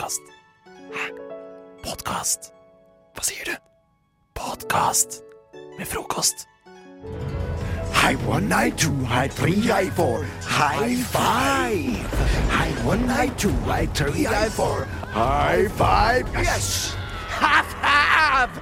[0.00, 0.22] Podkast.
[0.96, 1.06] Hæ?
[1.84, 2.46] Podkast?
[3.12, 3.56] Hva sier du?
[4.34, 5.18] Podkast
[5.76, 6.46] med frokost.
[8.00, 12.00] Hei one, high two, hei three, hei four, high five.
[12.48, 16.24] Hei one, high two, hei three, hei four, high five.
[16.32, 16.96] Yes!
[17.36, 18.56] Half, half!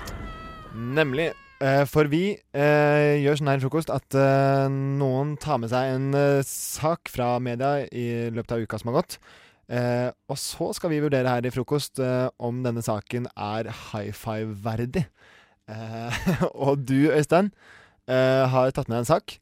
[0.75, 1.33] Nemlig.
[1.61, 5.95] eh, for vi eh, gjør sånn her i frokost at eh, noen tar med seg
[5.95, 9.21] en eh, sak fra media i løpet av uka som har gått.
[9.69, 14.15] Eh, og så skal vi vurdere her i frokost eh, om denne saken er high
[14.17, 15.05] five-verdig.
[15.69, 16.23] Eh,
[16.69, 17.53] og du, Øystein,
[18.09, 19.37] eh, har tatt med en sak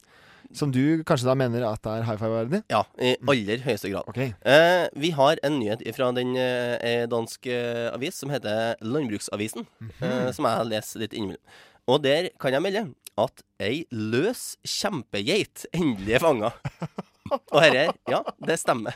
[0.54, 2.62] som du kanskje da mener at er high five-verdig.
[2.72, 4.06] Ja, i aller høyeste grad.
[4.10, 4.34] Okay.
[4.46, 9.66] Eh, vi har en nyhet fra den eh, dansk eh, avis som heter Landbruksavisen,
[10.00, 11.42] eh, som jeg leser litt innimellom.
[11.86, 16.50] Og der kan jeg melde at ei løs kjempegeit endelig er fanga.
[17.54, 18.94] Og herre, ja, det stemmer.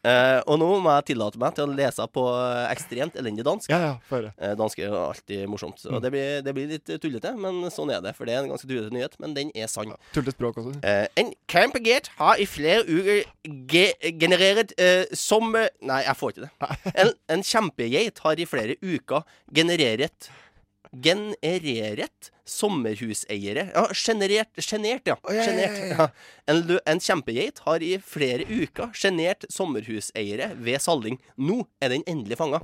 [0.00, 2.24] Eh, og nå må jeg tillate meg til å lese på
[2.70, 3.68] ekstremt elendig dansk.
[3.72, 4.32] Ja, ja, få høre.
[4.40, 5.82] Eh, dansk er alltid morsomt.
[5.90, 8.14] Og det blir, det blir litt tullete, men sånn er det.
[8.16, 9.92] For det er en ganske tullete nyhet, men den er sann.
[10.14, 10.74] Tullete språk også.
[10.80, 13.24] Uh, en campagate har i flere uker
[13.70, 13.86] ge
[14.20, 14.72] generert
[15.16, 16.50] som Nei, jeg får ikke det.
[17.00, 19.24] En, en kjempegeit har i flere uker
[19.56, 20.28] generert
[20.90, 25.16] Genereret sommerhuseiere Ja, generert Sjenert, ja.
[25.22, 26.08] ja, ja, Sjenert, ja, ja.
[26.50, 31.20] En, en kjempegeit har i flere uker sjenert sommerhuseiere ved Salling.
[31.38, 32.62] Nå er den endelig fanga.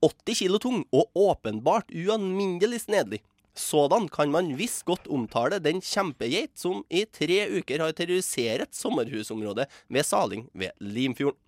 [0.00, 3.20] 80 kilo tung og åpenbart ualminnelig snedelig.
[3.58, 9.66] Sådan kan man visst godt omtale den kjempegeit som i tre uker har terrorisert sommerhusområdet
[9.90, 11.40] ved Saling ved Limfjorden.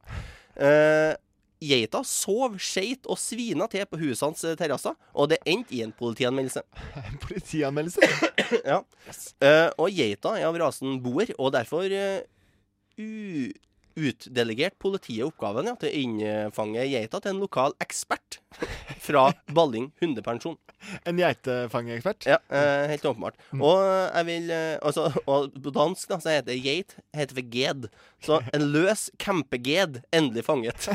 [0.58, 1.14] Eh,
[1.60, 5.94] geita sov, skeit og svina til på huset hans terrasser, og det endte i en
[5.96, 6.64] politianmeldelse.
[7.10, 8.10] En Politianmeldelse.
[8.72, 8.82] ja.
[9.44, 13.50] Eh, og geita er av rasen boer, og derfor uh,
[14.00, 18.40] utdelegert politiet oppgaven ja, til å innfange geita til en lokal ekspert
[19.06, 20.58] fra Balling hundepensjon.
[21.04, 22.24] En geitefangeekspert.
[22.28, 23.36] Ja, uh, helt åpenbart.
[23.52, 27.90] Og jeg vil eh, altså, Og på dansk da, så heter geit heter for ged.
[28.20, 30.88] Så en løs kjempeged endelig fanget.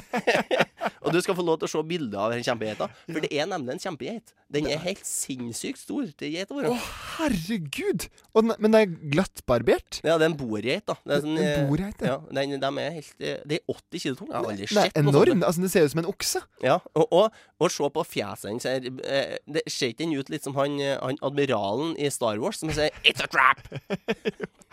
[1.03, 3.47] og du skal få lov til å se bilder av den kjempegeita, for det er
[3.49, 4.33] nemlig en kjempegeit.
[4.53, 6.67] Den er helt sinnssykt stor til geita vår.
[6.69, 6.75] Å,
[7.17, 8.05] herregud!
[8.35, 9.99] Den, men den er glattbarbert?
[10.05, 10.95] Ja, det er en boergeit, da.
[11.01, 12.13] Det er sånn, En eh, boergeit, ja.
[12.13, 12.35] ja.
[12.37, 14.31] Den, de er helt De er 80 kilo tunge.
[14.31, 15.15] Jeg har aldri Den sett noe sånt.
[15.15, 15.43] enorm.
[15.49, 16.43] Altså, det ser ut som en okse.
[16.63, 18.85] Ja, og, og, og se på fjeset hans her.
[19.09, 22.61] eh, Det ser ikke den ut litt som han, eh, han admiralen i Star Wars
[22.61, 23.65] som sier 'It's a trap'?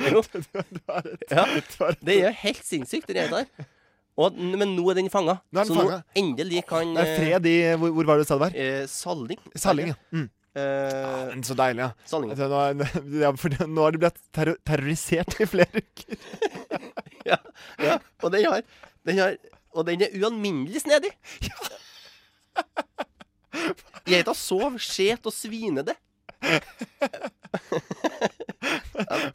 [0.12, 0.22] jo.
[1.30, 1.44] Ja,
[2.02, 3.46] det er helt sinnssykt, det der.
[4.20, 5.38] Og, men nå er den fanga.
[5.54, 6.02] Så fanget.
[6.02, 8.56] Nå endelig kan Det er fred i Hvor, hvor var det du sa det var?
[8.60, 9.40] Eh, Salling.
[9.56, 9.96] Salling, ja.
[10.12, 10.26] Mm.
[10.52, 11.90] Eh, Men så deilig, ja.
[12.10, 12.34] Salling.
[12.34, 12.58] Altså, nå,
[13.24, 16.20] ja for nå har de blitt terror terrorisert i flere uker.
[17.22, 17.36] Ja,
[17.78, 18.00] ja.
[18.26, 18.64] Og den har,
[19.06, 19.36] den har
[19.78, 21.12] Og den er ualminnelig snedig.
[24.10, 25.94] Geita sov, skjet og svinede.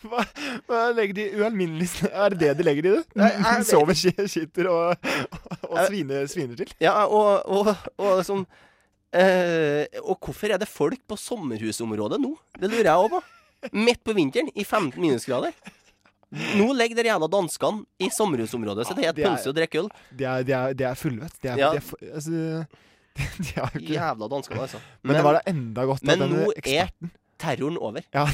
[0.05, 0.23] Hva,
[0.69, 3.03] hva legger de ualminnelig Er det det de legger i det?
[3.17, 5.09] Nei, jeg Sover, ski- skitter og,
[5.69, 6.69] og sviner, sviner til?
[6.83, 8.43] Ja, og, og, og liksom
[9.15, 12.33] eh, Og hvorfor er det folk på sommerhusområdet nå?
[12.59, 13.23] Det lurer jeg òg på.
[13.73, 15.55] Midt på vinteren, i 15 minusgrader.
[16.59, 19.79] Nå ligger de jævla danskene i sommerhusområdet, så det er et er- pølse og drikke
[19.81, 19.87] øl.
[20.11, 21.37] De er, de er, de er fullvett.
[21.47, 21.69] Er, Ja.
[21.73, 22.31] er, altså,
[23.47, 24.81] de, har ikke Jævla danskene, altså.
[25.01, 26.91] Men, det var da enda godt men at denne nå er
[27.41, 28.05] terroren over.
[28.13, 28.27] Ja,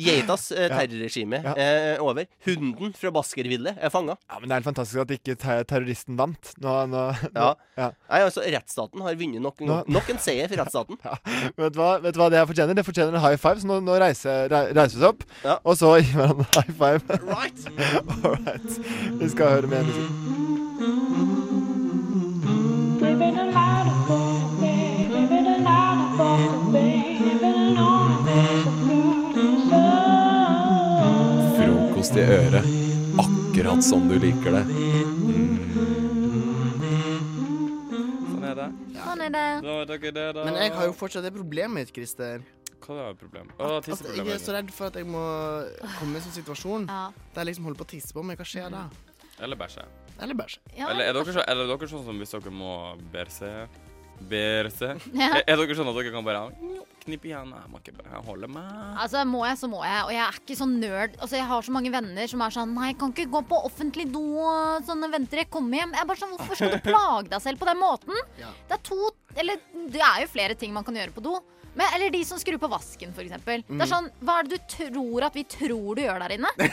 [0.00, 1.54] Geitas eh, terrorregime Ja.
[1.56, 2.26] er over.
[2.46, 4.16] Hunden fra Baskerville er fanga.
[4.30, 6.52] ja, men det er helt fantastisk at ikke ter terroristen vant.
[6.60, 7.54] Nå, nå, nå Ja.
[7.78, 7.90] ja.
[8.10, 10.98] Nei, altså, rettsstaten har vunnet nok, nok en seier for rettsstaten.
[11.60, 12.74] Vet, du hva, vet du hva det fortjener?
[12.80, 13.60] Det fortjener en high five.
[13.60, 15.24] Så nå, reiser, reiser vi oss opp,
[15.64, 17.20] og så gir vi hverandre high five.
[17.28, 17.66] Right.
[18.24, 18.80] All right.
[19.20, 20.39] Vi skal høre mer musikk.
[32.16, 32.70] I øret.
[33.20, 34.64] Akkurat som du liker det.
[38.30, 38.68] Sånn er det.
[39.00, 39.44] Sånn er det.
[39.66, 40.44] Da dere det, da.
[40.46, 42.42] Men jeg har jo fortsatt det problemet mitt, Christer.
[42.80, 43.52] Hva er problemet?
[43.60, 45.20] Å, At jeg er så redd for at jeg må
[45.98, 47.10] komme i en sånn situasjon Ja.
[47.34, 48.40] der jeg liksom holder på å tisse på meg.
[48.40, 48.86] Hva skjer da?
[49.40, 49.84] Eller bæsje.
[50.20, 50.58] Eller bæsje.
[50.76, 50.88] Ja.
[50.90, 52.72] Eller er dere, så, er dere sånn som hvis dere må
[53.12, 53.68] berse
[54.28, 54.94] Berse?
[55.16, 55.30] Ja.
[55.38, 56.42] Er, er dere sånn at dere kan bare
[57.00, 57.52] knippe igjen?
[57.56, 58.68] Jeg må ikke bare holde meg.
[59.00, 60.02] Altså, må jeg, så må jeg.
[60.06, 61.16] Og jeg er ikke sånn nerd.
[61.18, 63.62] Altså, jeg har så mange venner som er sånn Nei, jeg kan ikke gå på
[63.70, 65.96] offentlig do og sånn venter jeg kommer hjem.
[65.96, 68.22] Jeg er bare sånn, Hvorfor skal du plage deg selv på den måten?
[68.40, 68.52] Ja.
[68.68, 69.56] Det er to Eller
[69.90, 71.38] det er jo flere ting man kan gjøre på do.
[71.70, 73.28] Men, eller de som skrur på vasken, f.eks.
[73.28, 73.80] eksempel Det Mm.
[73.84, 76.48] er sånn, Hva er det du tror at vi tror du gjør der inne?
[76.58, 76.66] Det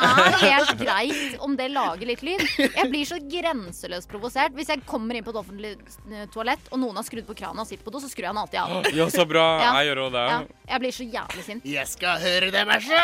[0.00, 2.40] er helt greit om det lager litt lyd.
[2.56, 4.54] Jeg blir så grenseløst provosert.
[4.56, 5.74] Hvis jeg kommer inn på et offentlig
[6.08, 8.32] eh, toalett, og noen har skrudd på krana og sitter på do, så skrur jeg
[8.32, 8.88] den alltid av.
[8.96, 9.44] Ja, så bra.
[9.60, 9.74] Ja.
[9.82, 10.24] Jeg gjør òg det.
[10.32, 10.40] Ja,
[10.72, 11.68] jeg blir så jævlig sint.
[11.76, 13.02] Jeg skal høre det bæsje!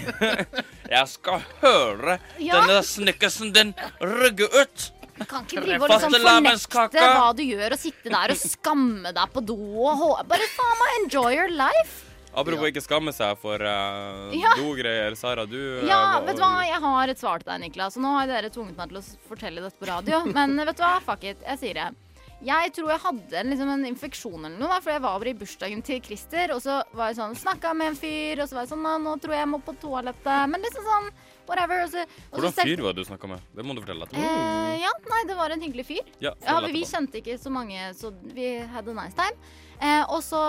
[0.90, 2.56] Jeg skal høre Ja.
[2.64, 4.88] denne snickersen din rygge ut.
[5.20, 9.12] Du kan ikke drive og liksom fornekte hva du gjør, og sitte der og skamme
[9.16, 12.06] deg på do og Bare faen meg enjoy your life.
[12.30, 14.52] Apropos ikke skamme seg for uh, Ja.
[14.56, 15.16] dogreier.
[15.18, 17.96] Sara, du eh, Ja, uh, vet du hva, jeg har et svar til deg, Niklas.
[17.98, 20.20] Og nå har dere tvunget meg til å fortelle dette på radio.
[20.36, 21.42] Men vet du hva, fuck it.
[21.42, 21.88] Jeg sier det.
[22.46, 25.28] Jeg tror jeg hadde en, liksom, en infeksjon eller noe, da, for jeg var over
[25.28, 28.56] i bursdagen til Christer, og så var jeg sånn, snakka med en fyr, og så
[28.56, 30.46] var jeg sånn «Nå- Nå tror jeg jeg må på toalettet.
[30.54, 31.10] Men liksom sånn,
[31.50, 31.82] whatever.
[31.84, 33.42] Og så, og Hvordan fyr var det du snakka med?
[33.56, 34.08] Det må du fortelle.
[34.14, 36.10] Eh, ja, nei, det var en hyggelig fyr.
[36.22, 36.90] Ja, Ja, vi etterpå.
[36.94, 39.36] kjente ikke så mange, så vi had a nice time.
[39.80, 40.40] Eh, og så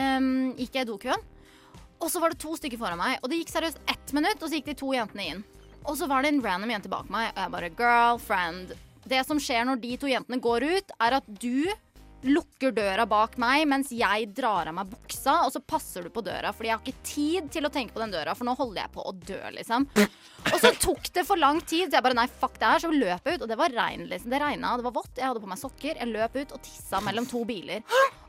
[0.00, 1.24] um, gikk jeg i dokøen,
[1.98, 3.18] og så var det to stykker foran meg.
[3.22, 5.40] Og det gikk seriøst ett minutt, og så gikk de to jentene inn.
[5.88, 8.74] Og så var det en random jente bak meg, og jeg bare girlfriend.
[9.08, 11.64] Det som skjer når de to jentene går ut, er at du
[12.26, 16.24] lukker døra bak meg mens jeg drar av meg buksa, og så passer du på
[16.26, 18.82] døra, fordi jeg har ikke tid til å tenke på den døra, for nå holder
[18.82, 19.86] jeg på å dø, liksom.
[20.48, 22.90] Og så tok det for lang tid, så jeg bare nei, fuck det her, så
[22.92, 24.34] løp jeg ut, og det var regn, liksom.
[24.34, 27.02] Det regna, det var vått, jeg hadde på meg sokker, jeg løp ut og tissa
[27.06, 27.82] mellom to biler.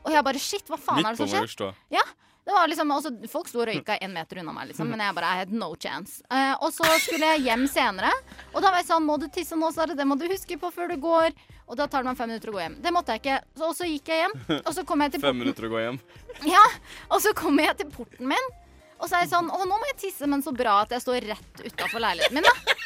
[0.04, 1.74] Og jeg bare shit, hva faen er det som skjer?
[1.92, 2.06] Ja.
[2.44, 5.14] Det var liksom, også, folk sto og røyka en meter unna meg, liksom, men jeg
[5.14, 6.22] bare I had no chance.
[6.32, 8.10] Uh, og så skulle jeg hjem senere,
[8.54, 9.94] og da var jeg sånn Må du tisse nå, Sara?
[9.96, 11.36] Det må du huske på før du går.
[11.70, 12.72] Og da tar det meg fem minutter å gå hjem.
[12.82, 13.36] Det måtte jeg ikke.
[13.54, 15.84] Så, og så gikk jeg hjem, og så kom jeg til Fem minutter å gå
[15.84, 16.00] hjem.
[16.48, 16.64] Ja,
[17.12, 18.50] og så kommer jeg til porten min,
[18.98, 21.04] og så er jeg sånn Å, nå må jeg tisse, men så bra at jeg
[21.04, 22.76] står rett utafor leiligheten min, da.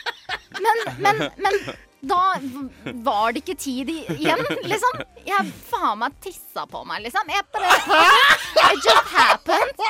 [0.60, 1.56] Men, men, men
[2.08, 2.20] da
[3.06, 5.02] var det ikke tid igjen, liksom.
[5.24, 7.30] Jeg faen meg tissa på meg, liksom.
[7.32, 7.72] Jeg bare
[8.64, 9.84] It just happened.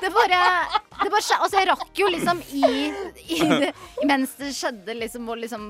[0.00, 0.40] Det bare,
[1.02, 1.42] det bare skjedde.
[1.44, 2.70] Altså, jeg rakk jo liksom i,
[3.36, 3.40] i
[4.08, 5.66] Mens det skjedde, liksom, og liksom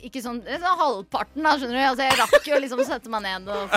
[0.00, 1.82] ikke sånn sånn halvparten, da, skjønner du.
[1.88, 3.74] Altså, jeg rakk jo liksom å sette meg ned og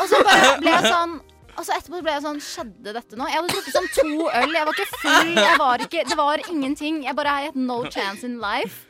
[0.00, 1.14] Og så bare ble jeg sånn
[1.54, 3.26] Altså Etterpå ble jeg sånn Skjedde dette nå?
[3.30, 4.54] Jeg hadde drukket sånn to øl.
[4.56, 5.34] Jeg var ikke full.
[5.64, 7.02] Var ikke, det var ingenting.
[7.06, 8.86] Jeg bare had no chance in life.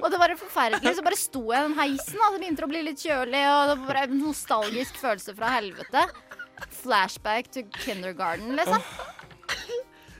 [0.00, 0.94] Og det var forferdelig.
[0.98, 2.20] Så bare sto jeg i den heisen.
[2.22, 5.50] og Det begynte å bli litt kjølig, og det var bare en nostalgisk følelse fra
[5.56, 6.06] helvete.
[6.82, 8.82] Flashback to kindergarten, liksom.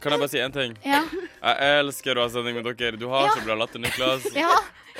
[0.04, 0.74] Kan jeg bare si én ting?
[0.84, 1.00] Ja.
[1.44, 2.96] Jeg elsker å ha sending med dere.
[3.00, 3.34] Du har Ja.
[3.38, 4.26] så bra latter, Niklas.
[4.36, 4.52] ja.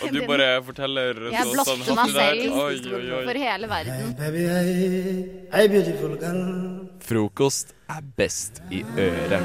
[0.02, 3.24] Og du bare forteller Jeg så, sånn meg selv Oi, oi, oi.
[3.28, 4.14] for hele verden.
[4.18, 6.88] Baby, hey, hey, beautiful girl.
[7.04, 9.44] Frokost er best i øret.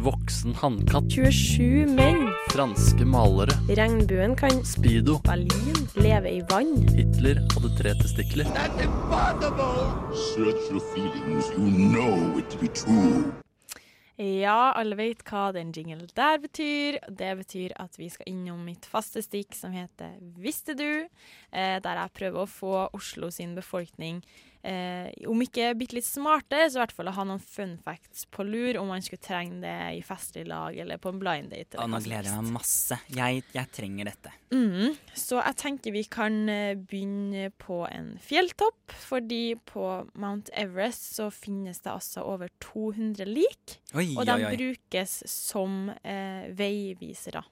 [0.00, 1.12] Voksen hannkatt.
[1.12, 2.22] 27 menn.
[2.48, 3.52] Franske malere.
[3.68, 5.18] Regnbuen kan Speedo.
[5.26, 6.72] Berlin leve i vann.
[6.96, 8.48] Hitler hadde tre testikler.
[10.32, 11.52] Search your feelings.
[11.52, 13.28] You know it to be true.
[14.20, 16.98] Ja, alle vet hva den jingle der betyr.
[17.08, 21.08] Det betyr at vi skal innom mitt faste stikk som heter Visste du?
[21.52, 24.20] Eh, der jeg prøver å få Oslo sin befolkning
[24.62, 28.26] eh, om ikke bitte litt smarte, så i hvert fall å ha noen fun facts
[28.32, 31.78] på lur om man skulle trenge det i festlig lag eller på en blind date.
[31.80, 32.98] Å, nå gleder jeg meg masse.
[33.16, 34.32] Jeg, jeg trenger dette.
[34.52, 34.96] Mm.
[35.14, 39.86] Så jeg tenker vi kan eh, begynne på en fjelltopp, fordi på
[40.20, 43.78] Mount Everest så finnes det altså over 200 lik.
[43.94, 44.54] Oi, og de oi, oi.
[44.58, 47.42] brukes som eh, veivisere.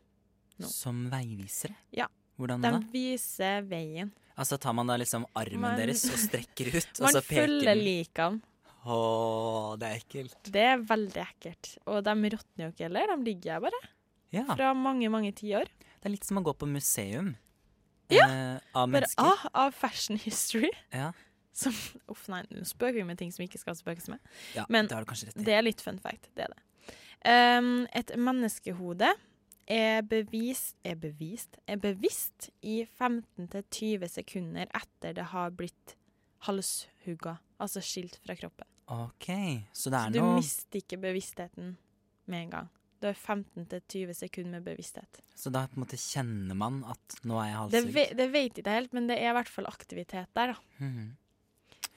[0.58, 0.66] nå.
[0.68, 1.76] Som veivisere?
[1.94, 2.08] Ja.
[2.38, 2.78] Hvordan De da?
[2.92, 4.12] viser veien.
[4.38, 7.72] Altså tar man da liksom armen Man- deres og strekker ut, og så peker følger
[7.74, 7.84] den?
[7.84, 8.40] likene.
[8.88, 10.36] Åh, det er ekkelt.
[10.54, 11.72] Det er veldig ekkelt.
[11.90, 13.80] Og de råtner jo ikke heller, de ligger her bare.
[14.32, 14.44] Ja.
[14.54, 15.68] Fra mange, mange tiår.
[15.98, 17.34] Det er litt som å gå på museum.
[18.08, 20.70] Ja, eh, av Bare ah, av fashion history.
[20.94, 21.10] Ja.
[21.52, 21.74] Som,
[22.08, 24.22] uff nei, nå spøker vi med ting som ikke skal spøkes med.
[24.54, 25.44] Ja, Men det har du kanskje rett i.
[25.44, 26.30] det er litt fun fact.
[26.38, 26.62] Det er det.
[27.28, 29.10] Um, et menneskehode
[29.68, 35.94] er bevist, er bevist er bevisst i 15-20 sekunder etter det har blitt
[36.46, 38.66] halshugga, altså skilt fra kroppen.
[38.88, 39.28] OK,
[39.76, 41.74] så det er noe du mister ikke bevisstheten
[42.28, 42.70] med en gang.
[42.98, 45.20] Du har 15-20 sekunder med bevissthet.
[45.38, 48.56] Så da på en måte kjenner man at nå er jeg Det, ve det vet
[48.58, 50.84] jeg ikke helt, men det er i hvert fall aktivitet der, da.
[50.84, 51.16] Mhm.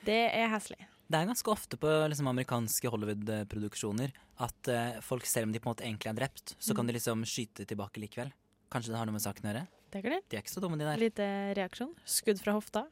[0.05, 0.79] Det er heslig.
[1.11, 4.13] Det er ganske ofte på liksom, amerikanske Hollywood-produksjoner
[4.45, 6.91] at eh, folk, selv om de på en måte egentlig er drept, så kan Mm.
[6.91, 8.31] de liksom skyte tilbake likevel.
[8.71, 9.67] Kanskje det har noe med saken å gjøre?
[9.91, 10.19] Det er det.
[10.31, 10.97] De er ikke så dumme, de der.
[11.01, 11.27] Lite
[11.57, 11.91] reaksjon.
[12.07, 12.85] Skudd fra hofta.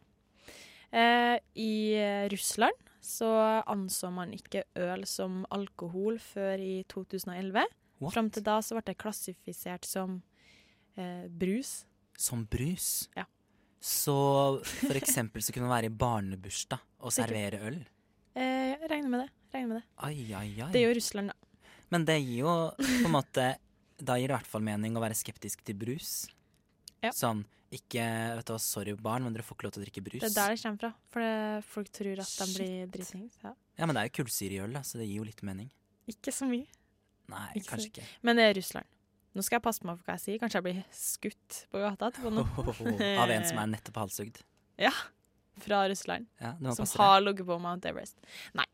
[0.92, 3.30] Eh, I eh, Russland så
[3.70, 7.64] anså man ikke øl som alkohol før i 2011.
[8.02, 8.14] What?
[8.14, 10.22] Fram til da så ble det klassifisert som
[10.98, 11.86] eh, brus.
[12.18, 13.08] som brus.
[13.16, 13.24] Ja.
[13.80, 17.80] Så for eksempel så kunne man være i barnebursdag og servere øl.
[18.36, 19.30] Eh, jeg regner med det.
[19.54, 19.86] Regner med det.
[20.06, 20.72] Ai, ai, ai.
[20.74, 21.64] Det gjør jo Russland, da.
[21.90, 23.46] Men det gir jo på en måte
[23.98, 26.12] Da gir det i hvert fall mening å være skeptisk til brus.
[27.04, 27.10] Ja.
[27.16, 28.02] Sånn ikke
[28.38, 30.22] vet du hva, Sorry, barn, men dere får ikke lov til å drikke brus.
[30.24, 30.90] Det er der det kommer fra.
[31.14, 33.36] For det, folk tror at de blir dritings.
[33.44, 33.52] Ja.
[33.78, 35.68] Ja, men det er jo kullsyre i øl, så det gir jo litt mening.
[36.10, 36.66] Ikke så mye.
[37.30, 38.08] Nei, Ikke kanskje ikke.
[38.26, 38.90] Men det er Russland.
[39.38, 40.40] Nå skal jeg passe meg for hva jeg sier.
[40.42, 42.46] Kanskje jeg blir skutt på gata etterpå nå.
[43.22, 44.42] Av en som er nettopp halshugd.
[44.80, 44.94] Ja.
[45.64, 46.28] Fra Russland.
[46.40, 48.18] Ja, som har ligget på Mount Everest.
[48.58, 48.66] Nei.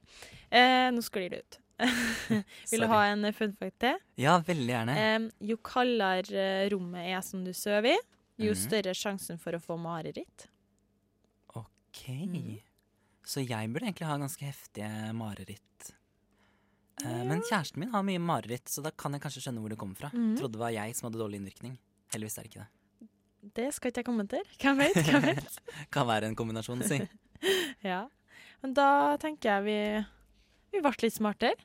[0.51, 1.59] Eh, nå sklir det ut.
[2.71, 3.97] Vil du ha en fun fact til?
[4.21, 4.97] Ja, veldig gjerne.
[4.97, 7.97] Eh, jo kaldere eh, rommet er som du sover i,
[8.39, 8.61] jo Mhm.
[8.61, 10.47] større er sjansen for å få mareritt.
[11.55, 12.61] OK.
[13.25, 15.61] Så jeg burde egentlig ha ganske heftige mareritt.
[17.03, 19.77] Eh, Men kjæresten min har mye mareritt, så da kan jeg kanskje skjønne hvor det
[19.81, 20.09] kommer fra.
[20.13, 20.37] Mhm.
[20.37, 21.77] Trodde det var jeg som hadde dårlig innvirkning.
[22.13, 22.69] Heldigvis er det ikke det.
[23.53, 24.43] Det skal ikke jeg kommentere.
[24.61, 24.97] Hvem vet?
[25.05, 25.57] Hvem vet?
[25.93, 26.97] Kan være en kombinasjon, si.
[27.91, 28.05] ja.
[28.63, 28.89] Men da
[29.21, 29.77] tenker jeg vi
[30.75, 31.55] Vi ble litt smartere.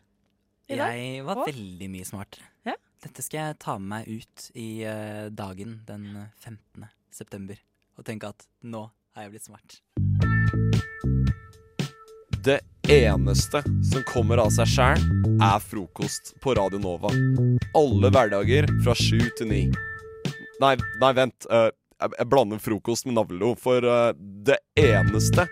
[0.70, 0.94] I dag.
[0.94, 2.46] Jeg var Og- veldig mye smartere.
[2.68, 2.76] Ja.
[3.02, 6.84] Dette skal jeg ta med meg ut i uh, dagen den eh, 15.
[7.10, 7.56] september
[7.96, 8.84] og tenke at nå
[9.16, 9.80] er jeg blitt smart.
[12.44, 15.02] Det eneste som kommer av seg sjæl,
[15.42, 17.10] er frokost på Radio Nova.
[17.76, 19.62] Alle hverdager fra sju til ni.
[20.60, 21.46] Nei, nei, vent.
[21.48, 23.54] Uh, jeg, jeg blander frokost med navlelo.
[23.56, 25.46] For uh, det eneste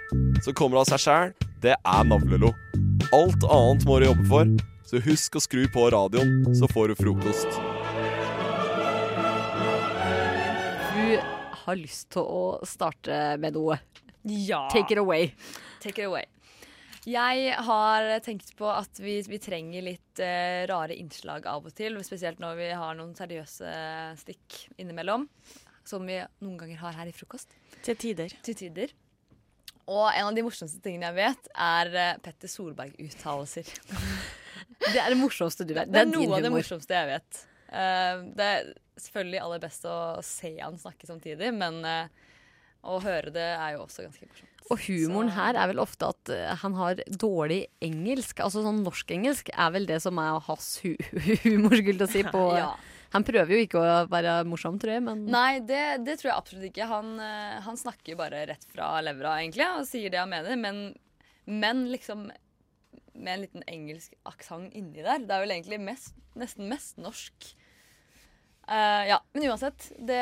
[0.44, 1.32] som kommer av seg sjæl,
[1.64, 2.52] det er navlelo.
[3.16, 4.50] Alt annet må du jobbe for,
[4.88, 7.48] så husk å skru på radioen, så får du frokost.
[10.92, 11.16] Du
[11.64, 13.80] har lyst til å starte med noe.
[14.28, 14.66] Ja.
[14.72, 15.32] Take it away.
[15.80, 16.28] Take it away.
[17.06, 22.00] Jeg har tenkt på at vi, vi trenger litt uh, rare innslag av og til.
[22.06, 23.74] Spesielt når vi har noen seriøse
[24.22, 25.28] stikk innimellom.
[25.88, 27.54] Som vi noen ganger har her i frokost.
[27.86, 28.34] Til tider.
[28.44, 28.92] Til tider.
[29.88, 33.70] Og en av de morsomste tingene jeg vet, er eh, Petter Solberg-uttalelser.
[34.78, 35.88] Det er det morsomste du vet.
[35.90, 37.38] Det er din noe av det morsomste jeg vet.
[37.72, 38.68] Eh, det er
[39.00, 41.80] selvfølgelig aller best å se han snakke samtidig, men
[42.86, 44.54] å høre det er jo også ganske morsomt.
[44.68, 48.42] Og humoren her er vel ofte at eh, han har dårlig engelsk.
[48.44, 50.92] Altså sånn norsk-engelsk er vel det som er hans hu
[51.46, 52.24] humor, skulle jeg si.
[52.28, 52.72] På, Ja.
[53.14, 56.36] Han prøver jo ikke å være morsom, tror jeg, men Nei, det, det tror jeg
[56.42, 56.88] absolutt ikke.
[56.90, 60.82] Han, eh, han snakker bare rett fra levra, egentlig, og sier det han mener, men,
[61.48, 62.26] men liksom
[63.18, 65.24] med en liten engelsk aksent inni der.
[65.24, 67.48] Det er vel egentlig mest, nesten mest norsk.
[68.68, 69.90] Eh, ja, men uansett.
[69.96, 70.18] Det,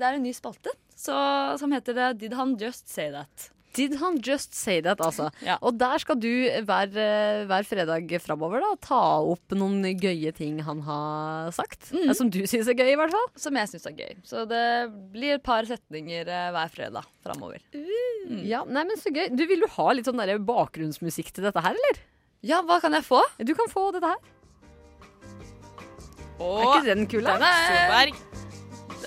[0.00, 1.14] det er en ny spalte så,
[1.58, 3.50] som heter det Did han just say that?
[3.74, 5.30] Did han just say that, altså?
[5.48, 5.56] Ja.
[5.66, 6.28] Og der skal du
[6.62, 11.90] hver, eh, hver fredag framover da, ta opp noen gøye ting han har sagt.
[11.90, 12.04] Mm.
[12.06, 13.26] Eh, Som du syns er gøy, i hvert fall.
[13.34, 14.14] Som jeg syns er gøy.
[14.30, 14.62] Så det
[15.14, 17.66] blir et par setninger eh, hver fredag framover.
[17.74, 18.44] Mm.
[18.46, 19.26] Ja, nei, men så gøy.
[19.34, 22.00] Du Vil du ha litt sånn bakgrunnsmusikk til dette her, eller?
[22.46, 23.24] Ja, hva kan jeg få?
[23.42, 24.22] Du kan få dette her.
[26.38, 27.36] Og er ikke den kul, da?
[27.38, 28.34] Den er- Solberg.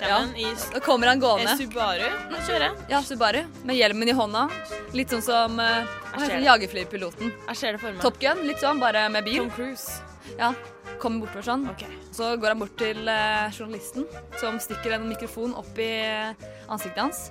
[0.02, 0.18] Ja.
[0.36, 1.54] I Da kommer han gående.
[1.58, 2.06] Subaru.
[2.88, 3.44] Ja, Subaru.
[3.64, 4.46] Med hjelmen i hånda.
[4.94, 7.32] Litt sånn som uh, jagerflypiloten.
[7.48, 8.02] Jeg ser det for meg.
[8.04, 9.42] Top Gun, litt sånn, bare med bil.
[9.42, 10.00] Tom Cruise.
[10.38, 10.52] Ja,
[10.98, 11.66] Kommer bortover sånn.
[12.14, 14.06] Så går han bort til uh, journalisten,
[14.40, 17.28] som stikker en mikrofon opp i eh, ansiktet hans,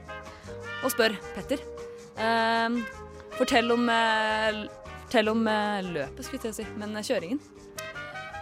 [0.84, 1.64] og spør Petter
[2.18, 2.74] Uh,
[3.38, 3.84] Fortell om,
[5.04, 7.42] fortell om løpet, skulle jeg til å si, men kjøringen.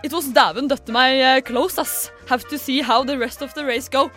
[0.06, 2.12] It was dæven døtte meg eh, close, ass.
[2.30, 4.04] Have to see how the rest of the race go.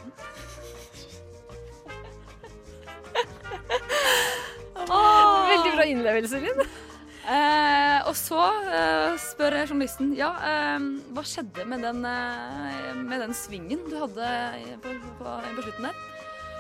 [5.49, 6.61] Veldig bra innlevelse, Linn.
[7.29, 8.41] Eh, og så
[8.73, 10.79] eh, spør journalisten ja, eh,
[11.17, 14.29] hva skjedde med den, eh, med den svingen du hadde
[14.85, 14.89] på,
[15.21, 15.25] på,
[15.57, 15.97] på slutten der.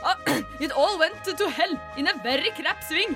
[0.08, 0.16] Ah,
[0.64, 3.12] it all went to hell in a very crap swing.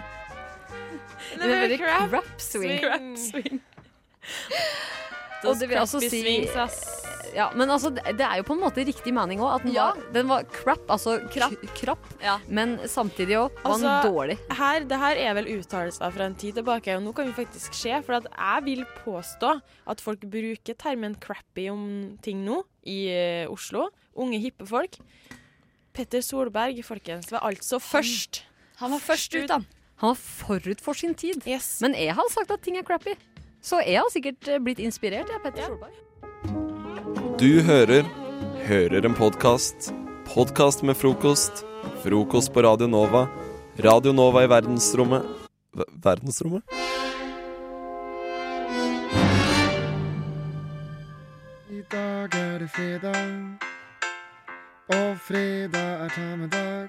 [1.33, 2.81] In a very crap swing.
[2.85, 3.61] Crap swing.
[5.51, 7.33] Og det vil altså crappy si swings, ass.
[7.35, 9.55] ja, Men altså, det er jo på en måte riktig mening òg.
[9.57, 9.87] At den, Ja.
[9.93, 12.39] var, den var crap, altså krapp, krapp Ja.
[12.49, 14.39] men samtidig òg var den Altså, dårlig.
[14.53, 17.75] Her, det her er vel uttalelser fra en tid tilbake, og nå kan vi faktisk
[17.75, 18.03] se.
[18.03, 23.09] For at jeg vil påstå at folk bruker termen crappy om ting nå i
[23.47, 23.89] uh, Oslo.
[24.15, 24.99] Unge, hippe folk.
[25.93, 28.43] Petter Solberg, folkens, var altså først.
[28.81, 29.67] Han var først ut, han.
[30.03, 31.43] Han var forut for sin tid.
[31.81, 33.15] Men jeg har sagt at ting er crappy.
[33.63, 35.99] Så jeg har sikkert eh, blitt inspirert ja, Petter Solberg.
[37.39, 38.07] Du hører
[38.63, 39.89] Hører en podkast.
[40.29, 41.65] Podkast med frokost.
[42.05, 43.25] Frokost på Radio Nova.
[43.83, 45.27] Radio Nova i verdensrommet
[45.75, 46.63] Ver- Verdensrommet?
[51.71, 53.59] I dag er det fredag.
[54.93, 56.89] Og fredag er ta med dag.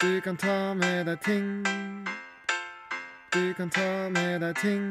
[0.00, 1.64] Du kan ta med deg ting.
[3.30, 4.86] Du kan ta med deg ting.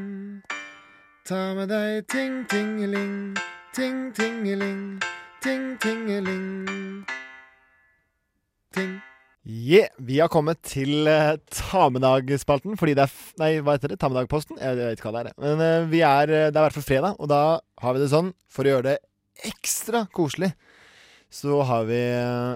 [1.27, 3.33] Ta med deg ting, tingeling.
[3.75, 5.01] Ting, tingeling.
[5.43, 7.03] Ting, tingeling.
[8.71, 8.93] Ting.
[9.43, 13.99] Yeah, vi har kommet til uh, ta-med-dag-spalten, fordi det er f Nei, hva heter det?
[13.99, 14.55] Ta-med-dag-posten?
[14.55, 15.37] Jeg, jeg vet ikke hva det er.
[15.43, 17.43] Men uh, vi er, eh, det er i hvert fall fredag, og da
[17.83, 20.53] har vi det sånn, for å gjøre det ekstra koselig,
[21.27, 22.55] så har vi eh,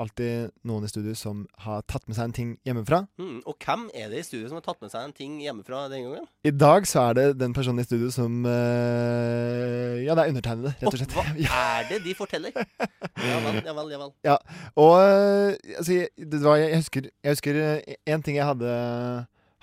[0.00, 3.02] alltid noen i studio som har tatt med seg en ting hjemmefra.
[3.20, 5.86] Mm, og hvem er det i studio som har tatt med seg en ting hjemmefra
[5.92, 6.26] den gangen?
[6.44, 10.74] I dag så er det den personen i studio som eh, Ja, det er undertegnede,
[10.76, 11.16] rett og slett.
[11.16, 11.24] Hva
[11.78, 12.52] er det de forteller?
[12.56, 13.90] Ja vel, ja vel.
[13.94, 14.12] Ja vel.
[14.28, 14.36] Ja,
[14.76, 18.76] og eh, altså, det var, jeg husker Jeg husker eh, en ting jeg hadde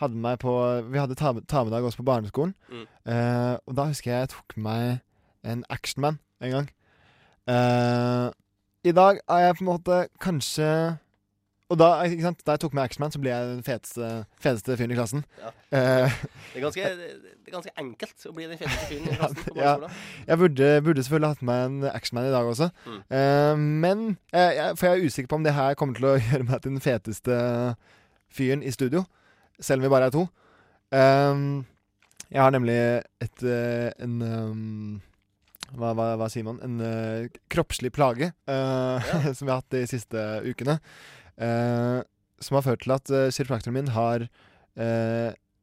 [0.01, 0.51] Hadde meg på
[0.89, 2.55] Vi hadde ta, ta med dag også på barneskolen.
[2.67, 2.85] Mm.
[3.05, 6.69] Uh, og da husker jeg jeg tok med meg en Actionman en gang.
[7.51, 8.27] Eh,
[8.83, 10.67] I dag er jeg på en måte kanskje
[11.71, 14.09] Og da, ikke sant, da jeg tok med Actionman, så ble jeg den feteste,
[14.43, 15.23] feteste fyren i klassen.
[15.41, 15.51] Ja.
[15.73, 16.11] Eh,
[16.51, 19.71] Det er, ganske, det er ganske enkelt å bli den feteste fyren i klassen ja,
[20.27, 22.67] jeg burde, burde selvfølgelig hatt med en Actionman i dag også.
[22.85, 22.99] Mm.
[23.17, 24.03] Eh, men
[24.35, 26.61] jeg, jeg, For jeg er usikker på om det her kommer til å gjøre meg
[26.61, 27.39] til den feteste
[28.33, 29.05] fyren i studio.
[29.59, 30.27] Selv om vi bare er to.
[32.33, 32.77] Jeg har nemlig
[33.21, 35.01] et eh, en ehm,
[35.77, 36.59] hva, hva, hva sier man?
[36.65, 40.79] En uh, kroppslig plage eh, som jeg har hatt de siste ukene.
[41.37, 42.01] Uh,
[42.43, 44.27] som har ført til at uh, kiropraktoren min har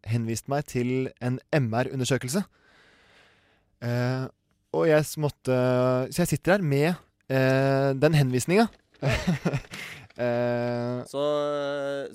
[0.06, 2.44] henvist meg til en MR-undersøkelse.
[4.70, 5.56] Og jeg måtte
[6.14, 6.94] Så jeg sitter her med
[7.98, 8.68] den henvisninga.
[10.20, 11.22] eh, Så,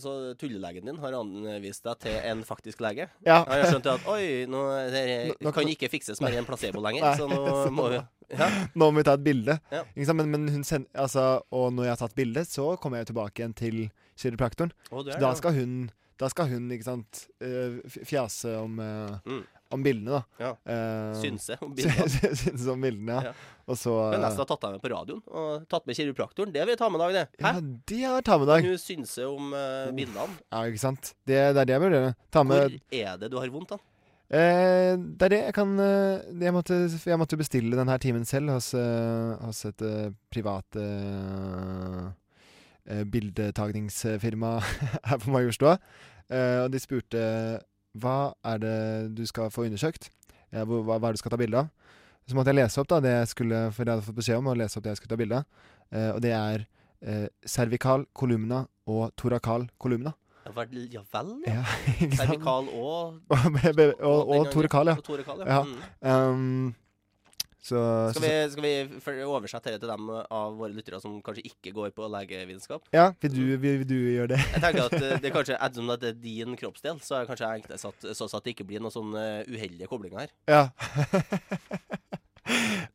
[0.01, 3.07] så tullelegen din har anvist deg til en faktisk lege?
[3.25, 3.41] Ja.
[3.47, 4.61] Han har skjønt at oi, nå,
[4.93, 7.41] det Nå- nå kan ikke fikses med en placebo lenger, så nå
[7.73, 7.99] må vi
[8.39, 8.47] ja.
[8.73, 9.59] Nå må vi ta et bilde.
[9.73, 9.83] Ja.
[9.93, 10.17] Ikke sant?
[10.23, 13.41] Men, men hun send, altså, og når jeg har tatt bilde, så kommer jeg tilbake
[13.43, 13.77] igjen til
[14.17, 14.71] kiropraktoren.
[14.91, 15.75] Oh, Så da skal hun,
[16.21, 19.43] da skal hun ikke sant, eh, fjase om, eh,
[19.73, 20.43] om bildene, da.
[20.43, 20.51] Ja.
[20.67, 22.35] Uh, Synse om bildene.
[22.37, 23.31] Synse om bildene, ja.
[23.31, 23.53] Ja.
[23.65, 26.53] Og så Men nesten har tatt deg med på radioen og tatt med kiropraktoren.
[26.53, 27.25] Det vil jeg ta med dag, det.
[27.41, 27.49] Hæ?
[27.49, 28.67] Ja, det har ta med dag.
[28.67, 30.37] Du synse om uh, bildene.
[30.51, 31.15] Ja, ikke sant.
[31.25, 32.15] Det, det er det jeg burde gjøre.
[32.29, 33.81] Ta Hvor er det du har vondt, da?
[34.25, 38.55] Eh, det er det jeg kan eh, jeg, måtte, jeg måtte bestille denne timen selv
[38.55, 42.07] hos, eh, hos et eh, privat eh,
[42.89, 44.55] eh, bildetagningsfirma
[45.11, 45.77] her på Majorstua.
[46.25, 47.21] Eh, og de spurte
[47.95, 48.77] hva er det
[49.17, 50.09] du skal få undersøkt?
[50.51, 51.71] Hva, hva er det du skal ta bilde av?
[52.25, 54.47] Så måtte jeg lese opp da det jeg skulle, for jeg hadde fått beskjed om
[54.49, 55.65] å lese opp det jeg skulle ta bilde av.
[55.93, 56.63] Eh, og det er
[57.05, 60.15] eh, cervical columna og torakal columna.
[60.45, 61.01] Ja vel, ja.
[61.13, 62.07] vel, Ja, ja?
[62.19, 64.97] Cervikal og og, og, og, og torakal, ja.
[64.97, 65.61] Og torakal, ja.
[66.01, 66.17] ja.
[66.25, 66.65] Mm.
[66.65, 66.73] Um,
[67.65, 67.79] så,
[68.13, 68.21] Skal
[68.61, 72.05] vi, skal vi oversette dette til dem av våre lyttere som kanskje ikke går på
[72.13, 72.83] legevitenskap?
[72.93, 74.39] Ja, vil du, vil, vil du gjøre det?
[74.53, 77.31] Jeg tenker at eh, det er kanskje Ettersom det er din kroppsdel, så er det
[77.31, 80.35] kanskje enklest satt, sånn at det ikke blir noen sånne uheldige koblinger her.
[80.45, 80.61] Ja.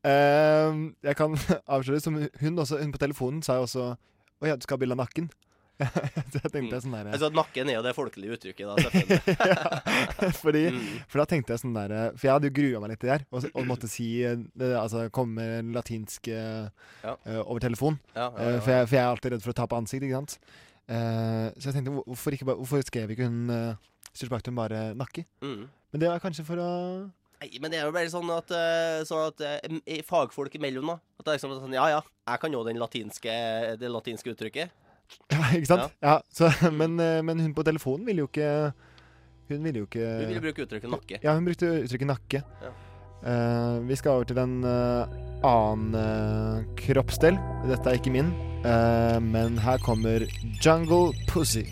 [0.06, 1.34] um, jeg kan
[1.74, 4.84] avsløre som hun også Hun på telefonen sa jo også Å ja, du skal ha
[4.84, 5.26] bilde av nakken.
[6.32, 9.36] så jeg tenkte sånn der Altså, nakken er jo det folkelige uttrykket, da, selvfølgelig.
[9.50, 10.88] ja, fordi, Mm.
[11.10, 13.14] For da tenkte jeg sånn der For jeg hadde jo grua meg litt til det
[13.18, 14.36] her, og, og måtte si eh,
[14.80, 16.68] Altså komme med latinsk eh,
[17.04, 17.14] Ja.
[17.26, 17.98] uh, over telefon.
[18.14, 18.60] Ja, Eh, ja.
[18.60, 20.36] for, jeg, for jeg er alltid redd for å tape ansikt, ikke sant.
[20.90, 25.22] Uh, så jeg tenkte hvorfor, ikke, hvorfor skrev ikke hun uh, Styrspaktum bare nakke?
[25.44, 25.64] Mm.
[25.94, 26.70] Men det var kanskje for å
[27.40, 30.90] Nei, men det er jo bare sånn at, eh, sånn at eh, i fagfolk imellom,
[30.92, 33.32] da At det er liksom sånn Ja, ja, jeg kan jo den latinske,
[33.80, 34.74] det latinske uttrykket.
[35.30, 35.96] Ja, ikke sant?
[36.02, 36.18] Ja.
[36.34, 38.72] Så, men, eh, men, hun på telefonen ville jo ikke
[39.50, 41.18] Hun ville jo ikke Hun ville bruke uttrykket nakke.
[41.24, 42.44] Ja, hun brukte uttrykket nakke.
[43.20, 45.10] Uh, vi skal over til en uh,
[45.44, 47.36] annen uh, kroppsdel.
[47.68, 48.32] Dette er ikke min,
[49.24, 50.24] men her kommer
[50.60, 51.64] Jungle Pussy.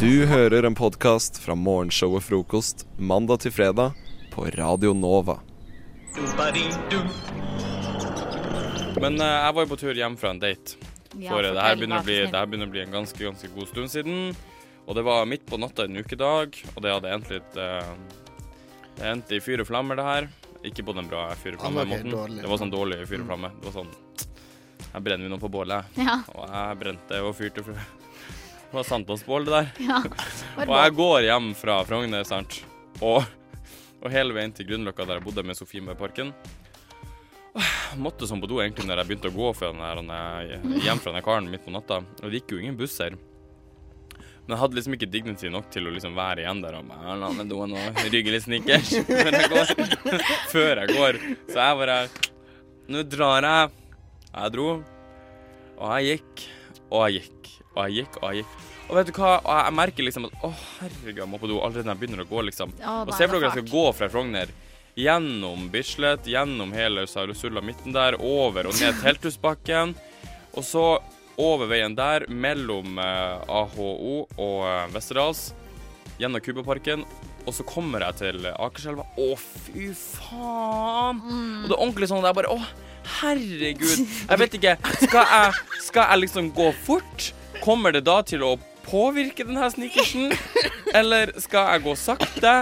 [0.00, 5.38] Du hører en podkast fra morgenshow og Frokost mandag til fredag på Radio Nova.
[9.00, 10.76] Men eh, jeg var jo på tur hjem fra en date.
[11.18, 12.94] Ja, For eh, det fortell, her begynner, å bli, det her begynner å bli en
[12.94, 14.18] ganske ganske god stund siden.
[14.86, 17.92] Og det var midt på natta en ukedag, og det hadde endt litt eh,
[18.98, 20.28] Det endte i fyr og flammer, det her.
[20.66, 22.10] Ikke på den bra fyr og flamme-måten.
[22.12, 22.42] dårlig.
[22.42, 23.52] Det var sånn dårlig fyr og flamme.
[23.60, 23.94] Det var sånn
[24.90, 25.96] Her brenner vi noe på bålet.
[25.96, 26.18] Ja.
[26.34, 27.88] Og jeg brente og fyrte og fyrte.
[28.70, 29.70] Det var sankthansbål, det der.
[29.82, 29.96] Ja.
[30.68, 32.60] Og jeg går hjem fra Frogner, sant.
[33.02, 33.24] Og,
[34.00, 36.32] og hele veien til Grünerløkka, der jeg bodde med Sofie med parken.
[38.00, 39.50] Måtte sånn på do egentlig når jeg begynte å gå
[40.84, 42.00] hjem fra den karen midt på natta.
[42.22, 43.16] Og det gikk jo ingen busser.
[44.46, 47.18] Men jeg hadde liksom ikke dignity nok til å liksom være igjen der og bare
[47.20, 49.74] la meg doen og rygge litt snickers før jeg går.
[50.54, 51.20] før jeg går.
[51.50, 51.98] Så jeg bare
[52.90, 53.76] Nå drar jeg.
[54.30, 54.66] Jeg dro,
[55.78, 56.42] og jeg gikk,
[56.90, 58.69] og jeg gikk, og jeg gikk, og jeg gikk.
[58.90, 60.50] Og vet du hva, jeg merker liksom at å
[60.80, 62.72] herregud, jeg må på do allerede når jeg begynner å gå, liksom.
[62.80, 64.50] Ja, og se for er dere jeg skal gå fra Frogner
[64.98, 69.94] gjennom Bislett, gjennom hele Sarosulla midten der, over og ned Telthusbakken,
[70.58, 70.84] og så
[71.40, 73.90] over veien der, mellom eh, AHO
[74.34, 75.52] og eh, Westerdals,
[76.20, 77.06] gjennom Kubaparken,
[77.46, 79.06] og så kommer jeg til Akerselva.
[79.16, 81.22] Å, fy faen!
[81.22, 82.58] Og det er ordentlig sånn at jeg bare Å,
[83.20, 84.02] herregud.
[84.30, 84.74] Jeg vet ikke.
[85.06, 87.30] Skal jeg, skal jeg liksom gå fort?
[87.64, 88.52] Kommer det da til å
[88.90, 90.34] påvirke den her sneakersen?
[90.98, 92.54] Eller skal jeg gå sakte?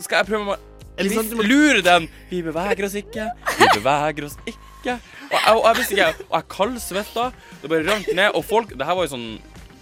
[0.00, 0.60] Skal jeg prøve å
[1.00, 2.08] Lure den?
[2.28, 3.30] Vi beveger oss ikke.
[3.56, 4.98] Vi beveger oss ikke.
[5.30, 7.24] Og jeg, og jeg visste ikke Og jeg kaldsvetta.
[7.62, 8.34] Det bare rant ned.
[8.36, 9.30] Og folk Det her var jo sånn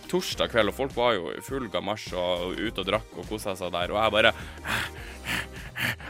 [0.08, 3.52] torsdag kveld, og folk var jo i full gamasj og ute og drakk og kosa
[3.58, 3.92] seg der.
[3.92, 4.32] Og jeg bare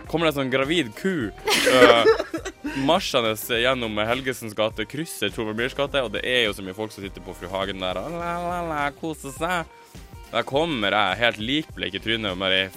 [0.09, 2.13] Kommer det en sånn gravid ku uh,
[2.89, 7.05] marsjende gjennom Helgesens gate, krysser Myhrs gate, og det er jo så mye folk som
[7.05, 9.75] sitter på Fru Hagen der og la, la, la, koser seg.
[10.29, 12.69] Der kommer jeg helt likbleik i trynet, og bare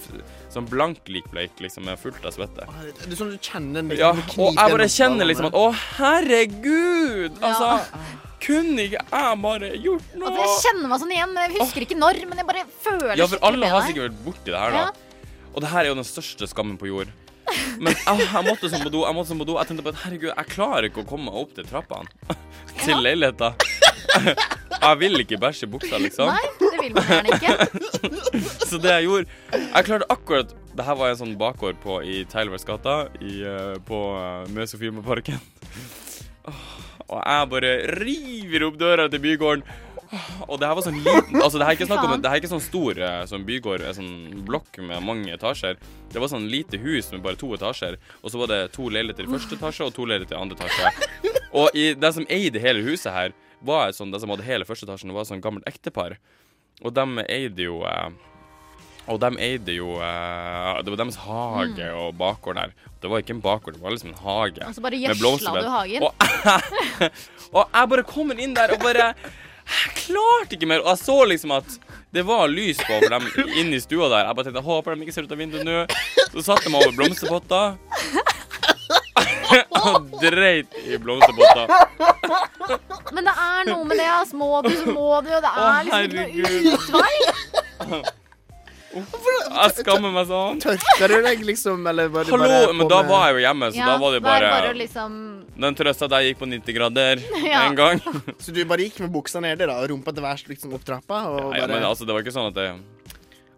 [0.52, 2.68] sånn blank likbleik, liksom, med fullt av svette.
[2.88, 5.66] Det er sånn du kjenner liksom, Ja, og jeg bare kjenner liksom at Å,
[5.98, 7.40] herregud!
[7.44, 7.74] Altså,
[8.42, 10.32] kunne ikke jeg bare gjort noe?
[10.32, 10.40] noe?
[10.40, 11.36] jeg kjenner meg sånn igjen.
[11.44, 14.54] Jeg husker ikke når, men jeg bare føler Ja, for alle har sikkert vært borti
[14.54, 15.10] det her, da.
[15.52, 17.12] Og det her er jo den største skammen på jord.
[17.82, 19.04] Men jeg, jeg måtte sånn på do.
[19.08, 21.30] Jeg måtte sånn på do Jeg tenkte på at herregud, jeg klarer ikke å komme
[21.30, 22.38] meg opp til trappene
[22.86, 23.54] til leiligheta.
[24.82, 26.32] Jeg vil ikke bæsje i buksa, liksom.
[26.32, 27.52] Nei, det vil man gjerne ikke.
[28.70, 32.24] Så det jeg gjorde Jeg klarte akkurat Det her var en sånn bakgård på, i
[32.32, 35.38] Tylerværs gata eh, på uh, Møs og Filmparken.
[37.12, 39.66] Og jeg bare river opp døra til bygården.
[40.48, 42.36] Og det her var sånn liten Altså det her er ikke snakk om Det her
[42.36, 45.78] er ikke sånn stor eh, sånn bygård, en sånn blokk med mange etasjer.
[46.12, 47.96] Det var sånn lite hus med bare to etasjer.
[48.22, 51.32] Og så var det to leiligheter i første etasje og to leiligheter i andre etasje.
[51.56, 54.88] Og i, den som eide hele huset her, var sånn, den som hadde hele første
[54.88, 56.18] etasjen, var et sånn gammelt ektepar.
[56.82, 58.10] Og de eide jo eh,
[59.12, 61.98] Og de eide jo eh, Det var deres hage Mm.
[62.02, 62.74] og bakgård der.
[63.02, 64.66] Det var ikke en bakgård, det var liksom en hage.
[64.68, 66.04] Og så bare gjødsla du hagen.
[66.04, 66.14] Og,
[67.58, 69.14] og jeg bare kommer inn der og bare
[69.72, 70.84] Jeg klarte ikke mer.
[70.84, 71.70] Og jeg så liksom at
[72.12, 74.26] det var lys på for dem inne i stua der.
[74.28, 75.78] Jeg bare tenkte håper de ikke ser ut av vinduet nå.
[76.34, 77.66] Så satte jeg meg over blomsterpotter.
[79.82, 81.66] og dreit i blomsterpotter.
[83.16, 84.36] Men det er noe med det, altså.
[84.40, 85.30] Må du, så må du.
[85.36, 86.68] og Det er liksom ikke noe herregud.
[86.78, 87.14] utvei.
[88.92, 90.60] Jeg skammer meg sånn.
[90.64, 91.86] Tørka du deg, liksom?
[91.88, 94.20] Eller var Hallo, bare men da var jeg jo hjemme, så Ja, da var det
[94.20, 95.12] det bare bare liksom
[95.60, 97.20] Den trøsta jeg gikk på 90 grader
[97.52, 97.66] Ja.
[97.68, 98.00] en gang.
[98.40, 101.26] Så du bare gikk med buksa nede, da, og rumpa til værs liksom opp trappa?
[101.30, 101.76] Og Ja, ja, bare...
[101.76, 102.70] men altså, det var ikke sånn at det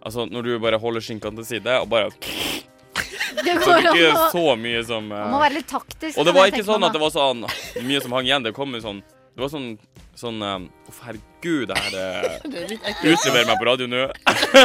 [0.03, 3.93] Altså, når du bare holder skinkene til side og bare Det Så går det er
[3.93, 5.17] ikke å så mye som uh...
[5.23, 6.17] Man må være litt taktisk.
[6.19, 7.45] Og det var ikke sånn meg, at det var sånn
[7.87, 8.43] mye som hang igjen.
[8.45, 9.69] Det kom jo sånn Det var sånn
[10.13, 13.15] Sånn eh, Uff, herregud, det her uh, er litt ekkelt.
[13.15, 14.03] Utlever meg på radio nå.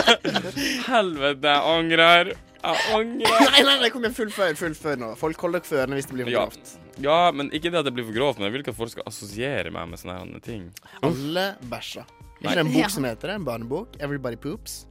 [0.91, 2.33] Helvete, jeg angrer.
[2.59, 3.47] Jeg angrer.
[3.55, 5.09] Nei, nei, nei, kom igjen, fullfør, fullfør nå.
[5.21, 6.45] Folk holder dere førende hvis det blir for Ja.
[6.51, 6.75] grovt.
[6.75, 6.88] ja,
[7.35, 9.07] men ikke det at det blir for grovt, men jeg vil ikke at folk skal
[9.07, 10.69] assosiere meg med sånne her ting.
[11.07, 12.07] Alle bæsjer.
[12.43, 13.41] Er ikke en bok som heter det?
[13.41, 13.99] En barnebok?
[14.03, 14.85] Everybody Poops?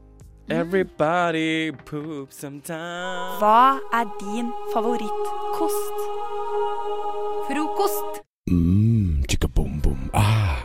[0.49, 3.35] Everybody poops sometimes.
[3.41, 5.97] Hva er din favorittkost?
[7.49, 8.21] Frokost.
[8.47, 10.09] Mmm, chicka boom boom.
[10.13, 10.63] Ah.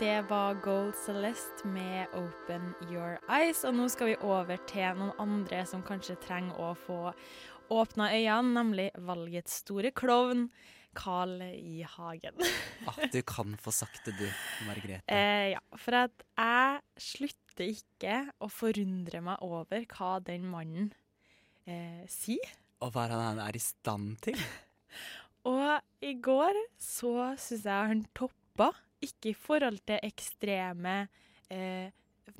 [0.00, 3.64] Det var Gold Celeste med Open Your Eyes.
[3.64, 7.12] Og nå skal vi over til noen andre som kanskje trenger å få
[7.72, 10.48] åpna øynene, nemlig valgets store klovn,
[10.96, 11.82] Carl I.
[11.84, 12.38] Hagen.
[12.88, 14.28] Ah, du kan få sagt det, du,
[14.68, 15.02] Margrethe.
[15.12, 20.88] Eh, ja, for at jeg slutter ikke å forundre meg over hva den mannen
[21.68, 22.56] eh, sier.
[22.84, 24.40] Og hva han er i stand til?
[25.52, 28.72] Og i går så syns jeg han toppa,
[29.04, 30.98] ikke i forhold til ekstreme
[31.52, 31.92] eh,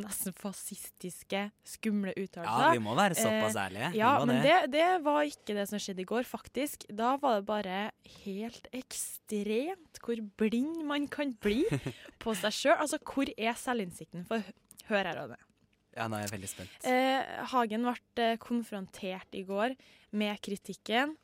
[0.03, 2.65] Nesten fascistiske, skumle uttalelser.
[2.67, 3.93] Ja, vi må være såpass ærlige.
[3.95, 4.43] Vi Ja, men det.
[4.45, 6.85] det, det var ikke det som skjedde i går, faktisk.
[6.93, 7.79] Da var det bare
[8.25, 11.63] helt ekstremt hvor blind man kan bli
[12.23, 12.77] på seg sjøl.
[12.83, 14.27] Altså, hvor er selvinnsikten?
[14.29, 14.43] For
[14.91, 15.39] hør her, Ronny.
[15.97, 16.75] Ja, nå er jeg veldig spent.
[16.85, 19.73] Eh, Hagen ble eh, konfrontert i går
[20.13, 21.15] med kritikken.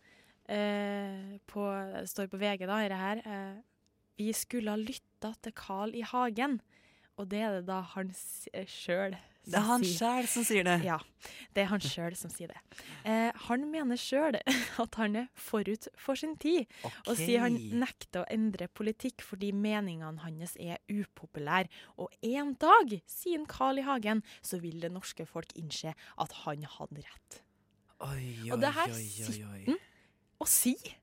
[0.49, 3.21] Eh, på, det står på VG, da, i det her.
[3.27, 3.61] Eh,
[4.23, 6.07] vi skulle ha lytta til Carl I.
[6.09, 6.57] Hagen.
[7.21, 10.77] Og det er det da han sjøl Det er han selv som sier det.
[10.87, 10.97] Ja,
[11.53, 12.61] det er han sjøl som sier det.
[13.05, 14.39] Eh, han mener sjøl
[14.85, 16.71] at han er forut for sin tid,
[17.07, 21.69] og sier han nekter å endre politikk fordi meningene hans er upopulære.
[21.99, 23.87] Og en dag, sier Carl I.
[23.87, 27.43] Hagen, så vil det norske folk innse at han hadde rett.
[28.03, 29.79] Oi, Og det her oi, oi, sitter han
[30.43, 30.97] og sier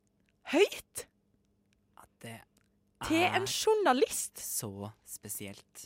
[0.51, 1.05] høyt
[2.19, 2.33] Det
[3.07, 4.39] til en journalist.
[4.43, 5.85] så spesielt.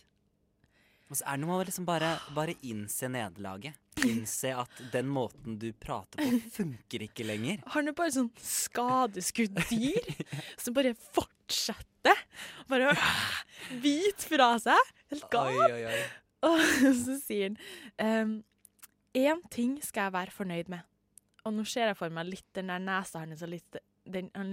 [1.12, 3.78] Og så er det noe med å liksom bare, bare innse nederlaget.
[4.08, 7.62] Innse at den måten du prater på, funker ikke lenger.
[7.76, 10.10] Han er bare sånn skadeskudd dyr
[10.62, 12.24] som bare fortsetter.
[12.72, 12.96] Bare
[13.84, 14.94] hvit fra seg.
[15.14, 15.54] Helt gal.
[15.54, 16.02] Oi, oi, oi.
[16.44, 16.64] Og
[17.04, 17.54] så sier
[18.00, 18.34] han
[19.14, 20.82] Én um, ting skal jeg være fornøyd med.
[21.46, 23.54] Og nå ser jeg for meg litt den der nesa hans han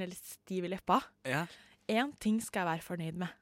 [0.03, 1.01] er litt stiv i leppa.
[1.27, 1.47] Ja.
[2.23, 3.33] Ting skal jeg være fornøyd med.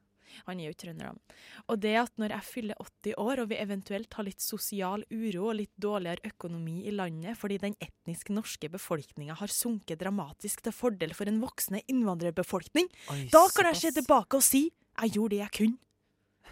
[0.49, 1.38] Han er jo trønder, da.
[1.69, 5.49] Og det at når jeg fyller 80 år, og vi eventuelt har litt sosial uro
[5.51, 10.75] og litt dårligere økonomi i landet fordi den etnisk norske befolkninga har sunket dramatisk til
[10.75, 15.37] fordel for en voksende innvandrerbefolkning, Oi, da kan jeg se tilbake og si jeg gjorde
[15.37, 15.79] det jeg kunne.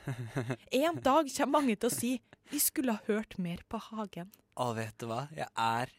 [0.83, 2.11] En dag kommer mange til å si
[2.51, 4.29] vi skulle ha hørt mer på Hagen.
[4.57, 5.27] Å, vet du hva?
[5.37, 5.91] Jeg er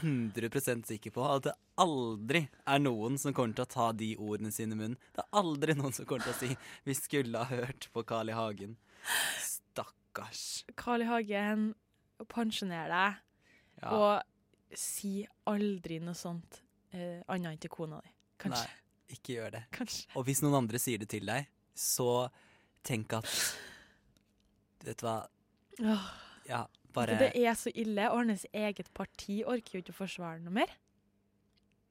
[0.00, 4.50] 100% sikker på at det aldri er noen som kommer til å ta de ordene
[4.52, 4.98] sine i munnen.
[5.14, 8.28] Det er aldri noen som kommer til å si 'vi skulle ha hørt på Carl
[8.28, 8.32] I.
[8.36, 8.76] Hagen'.
[9.40, 10.64] Stakkars.
[10.76, 11.08] Carl I.
[11.08, 11.74] Hagen,
[12.28, 13.16] pensjoner deg,
[13.82, 13.90] Ja.
[13.90, 14.22] og
[14.76, 16.60] si aldri noe sånt
[16.92, 18.10] eh, annet enn til kona di.
[18.38, 18.66] Kanskje.
[18.68, 19.64] Nei, ikke gjør det.
[19.72, 20.06] Kanskje.
[20.16, 22.28] Og hvis noen andre sier det til deg, så
[22.86, 23.28] tenk at
[24.84, 25.16] Vet du hva?
[26.44, 30.42] Ja, bare Det er så ille, og hans eget parti orker jo ikke å forsvare
[30.44, 30.70] noe mer.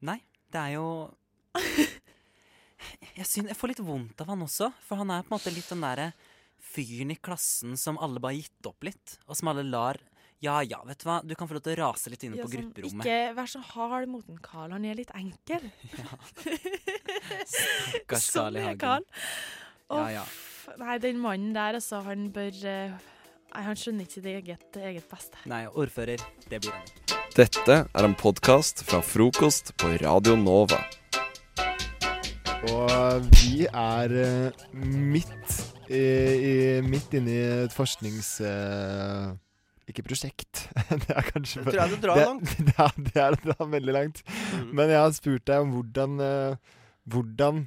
[0.06, 0.20] Nei,
[0.54, 0.86] det er jo
[3.18, 5.52] jeg, synes, jeg får litt vondt av han også, for han er på en måte
[5.54, 6.08] litt den derre
[6.64, 10.00] fyren i klassen som alle bare har gitt opp litt, og som alle lar
[10.44, 12.44] Ja ja, vet du hva, du kan få lov til å rase litt inne Ja,
[12.46, 13.06] på sånn, grupperommet.
[13.06, 15.68] Ikke vær så hard mot en Carl, han er litt enkel.
[17.54, 18.64] Stakkars sånn Carl I.
[18.64, 19.06] er Hagen.
[19.94, 20.24] Ja, ja.
[20.80, 22.94] Nei, den mannen der, altså, han bør uh,
[23.54, 25.38] han skjønner ikke sitt eget, eget beste.
[25.50, 26.88] Nei, ordfører, det blir han.
[27.34, 30.80] Dette er en podkast fra frokost på Radio Nova.
[32.72, 35.56] Og vi er uh, midt,
[35.90, 36.54] i, i,
[36.86, 38.36] midt inne i et forsknings...
[38.40, 39.34] Uh,
[39.90, 40.64] ikke prosjekt.
[41.04, 42.56] det er kanskje Det tror jeg du drar det, langt.
[42.68, 44.22] Det er, det er å dra veldig langt.
[44.54, 44.70] Mm.
[44.72, 46.78] Men jeg har spurt deg om hvordan, eh,
[47.12, 47.64] hvordan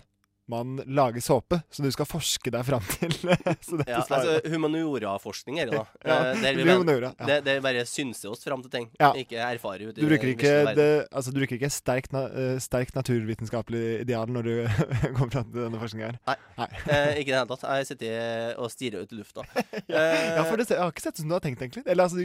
[0.48, 3.14] man lager såpe, så du skal forske deg fram til.
[3.88, 5.86] Ja, altså Humaniora-forskning er det, da.
[6.08, 7.26] Ja, Eh, der vi humaniora, ja.
[7.30, 9.12] det, det bare synser oss fram til ting, Ja.
[9.18, 12.58] ikke erfarer ut i Du bruker ikke, det, altså, du bruker ikke sterk, na, eh,
[12.64, 14.54] sterk naturvitenskapelig ideal når du
[15.18, 16.20] kommer fram til denne forskninga her?
[16.58, 16.68] Nei.
[16.88, 17.66] Eh, ikke i det hele tatt.
[17.68, 19.46] Jeg sitter og stirrer ut i lufta.
[19.92, 21.84] ja, for det, jeg har ikke sett ut som du har tenkt, egentlig.
[21.88, 22.24] Eller altså,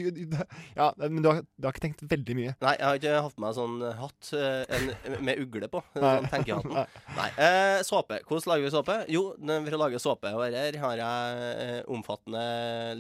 [0.79, 2.55] ja, men du har, du har ikke tenkt veldig mye.
[2.65, 5.83] Nei, jeg har ikke hatt på meg sånn hatt eh, en, med ugle på.
[5.99, 6.15] Nei.
[6.23, 6.77] Sånn tenkehatten.
[6.79, 6.87] Nei.
[7.19, 7.29] Nei.
[7.49, 8.12] Eh, såpe.
[8.21, 8.97] Hvordan lager vi såpe?
[9.13, 12.43] Jo, for å lage såpe og her har jeg eh, omfattende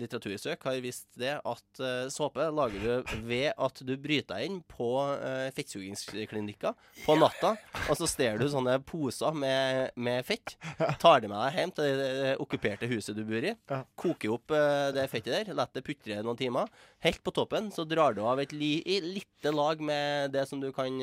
[0.00, 4.58] litteratursøk har vist det at eh, såpe lager du ved at du bryter deg inn
[4.68, 7.54] på eh, fettsugingsklinikker på natta,
[7.88, 10.56] og så stjeler du sånne poser med, med fett.
[11.02, 13.54] Tar det med deg hjem til det okkuperte huset du bor i.
[13.98, 14.54] Koker opp
[14.96, 16.70] det fettet der, lar det putre noen timer.
[17.04, 20.70] Helt på toppen så drar du av et li, lite lag med det som du
[20.74, 20.98] kan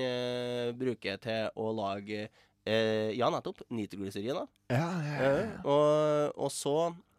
[0.80, 2.30] bruke til å lage
[2.70, 3.64] eh, Ja, nettopp.
[3.74, 4.30] Nitroglyserin.
[4.70, 5.30] Ja, ja, ja.
[5.30, 6.76] Eh, og, og så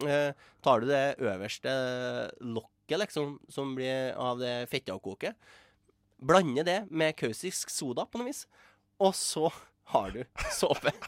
[0.06, 0.30] eh,
[0.64, 1.74] tar du det øverste
[2.40, 5.34] lokket, liksom, som blir av det fettavkoket.
[6.20, 8.44] Blander det med kausisk soda på noe vis.
[9.00, 9.48] Og så
[9.94, 10.22] har du
[10.54, 10.92] såpe.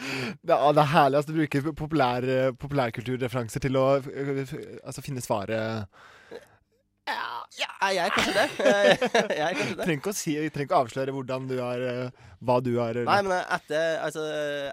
[0.00, 1.18] Det, er- det er herlig.
[1.18, 5.90] Altså, du bruker populær, eh, populærkulturreferanser til å eh, altså, finne svaret.
[7.58, 8.48] Ja, jeg er kanskje det.
[9.40, 9.82] Jeg er kanskje det.
[9.82, 12.98] Trenger ikke å si, trenger ikke å avsløre hvordan du har eh, Hva du har
[13.00, 14.22] eh, Nei, men etter, altså,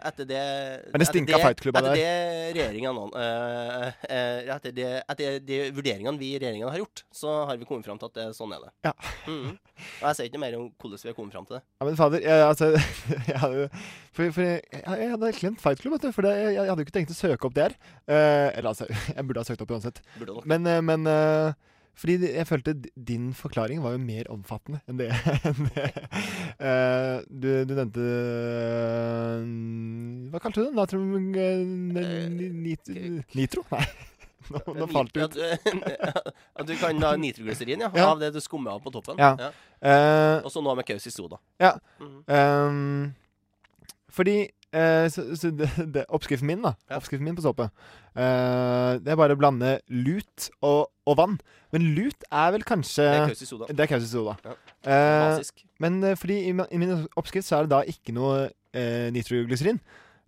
[0.05, 0.41] etter det
[0.93, 1.95] Men det stinka fightklubba der.
[1.95, 7.01] Etter det regjeringen eh, eh, etter, det, etter de vurderingene vi i regjeringen har gjort,
[7.09, 8.73] så har vi kommet fram til at det, sånn er det.
[8.91, 8.93] Ja.
[9.25, 9.55] Mhm.
[9.77, 11.63] Og jeg sier ikke mer om hvordan vi har kommet fram til det.
[11.79, 12.69] Ja, men fader, jeg, altså
[13.31, 13.69] jeg hadde,
[14.13, 16.13] for, for jeg, jeg hadde glemt fightklubb, vet du.
[16.13, 17.73] For det, jeg, jeg hadde jo ikke tenkt å søke opp der.
[18.05, 18.85] Uh, eller altså,
[19.15, 20.03] jeg burde ha søkt opp uansett.
[20.19, 20.47] Burde nok.
[20.49, 21.66] Men, men eh,
[21.97, 25.07] fordi jeg følte din forklaring var jo mer omfattende enn det.
[25.49, 25.88] enn det.
[26.62, 29.47] Eh, du, du nevnte eh,
[30.33, 30.75] Hva kalte du det?
[30.77, 31.33] Natrium...
[31.33, 32.93] eh, nit,
[33.38, 33.65] nitro?
[33.73, 33.86] Nei.
[34.53, 35.38] Nå, nå falt det ut.
[36.55, 38.12] At, du- kan ha nitroglyserin, ja, Ja.
[38.13, 39.19] Av det du skummer av på toppen.
[39.19, 39.51] Ja.
[39.81, 41.41] Eh, Og så noe med kaus i soda.
[41.60, 41.73] Ja.
[41.99, 42.69] Mm -hmm.
[42.69, 43.15] um,
[44.10, 44.38] fordi
[44.75, 46.73] Eh, så, så det, det, oppskriften min, da.
[46.97, 47.69] Oppskriften min på såpe.
[48.17, 51.38] Eh, det er bare å blande lut og, og vann.
[51.75, 53.69] Men lut er vel kanskje Det er kausisoda.
[53.71, 54.36] Det er soda.
[54.43, 54.58] Ja.
[54.88, 58.49] Eh, men eh, fordi i, min- i min oppskrift så er det da ikke noe
[58.73, 59.80] eh, nitroglyserin.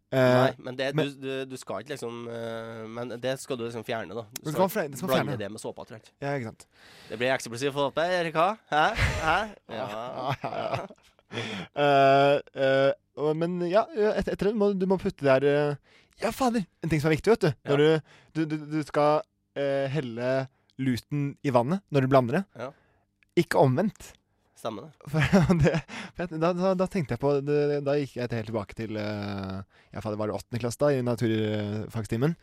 [0.09, 2.23] Eh, Nei, men det, men- du, du, du skal ikke liksom
[2.95, 4.23] Men det skal du liksom fjerne, da.
[4.39, 6.09] Du skal du skal blande det med såpa, tror jeg.
[6.23, 6.65] Ja, ikke sant.
[7.11, 8.47] Det blir eksplosivt for dere, Erika.
[8.71, 8.85] Hæ?
[9.21, 9.37] Hæ?
[9.79, 9.85] Ja.
[9.85, 10.87] Ja, ja,
[11.39, 11.67] ja.
[11.83, 16.65] Eh, eh, men ja, et, etter det må du må putte der eh, Ja, fader!
[16.83, 17.51] En ting som er viktig, vet du.
[17.69, 19.21] Når du, du, du, du skal
[19.59, 20.47] eh, helle
[20.79, 22.45] luten i vannet når du blander det.
[22.59, 22.71] Ja.
[23.39, 24.13] Ikke omvendt.
[24.59, 25.79] Stemmer det.
[26.19, 29.61] Da, da, da tenkte jeg på det, Da gikk jeg helt tilbake til uh,
[29.93, 32.35] Ja, fader, var det åttende klasse, da, i naturfagstimen.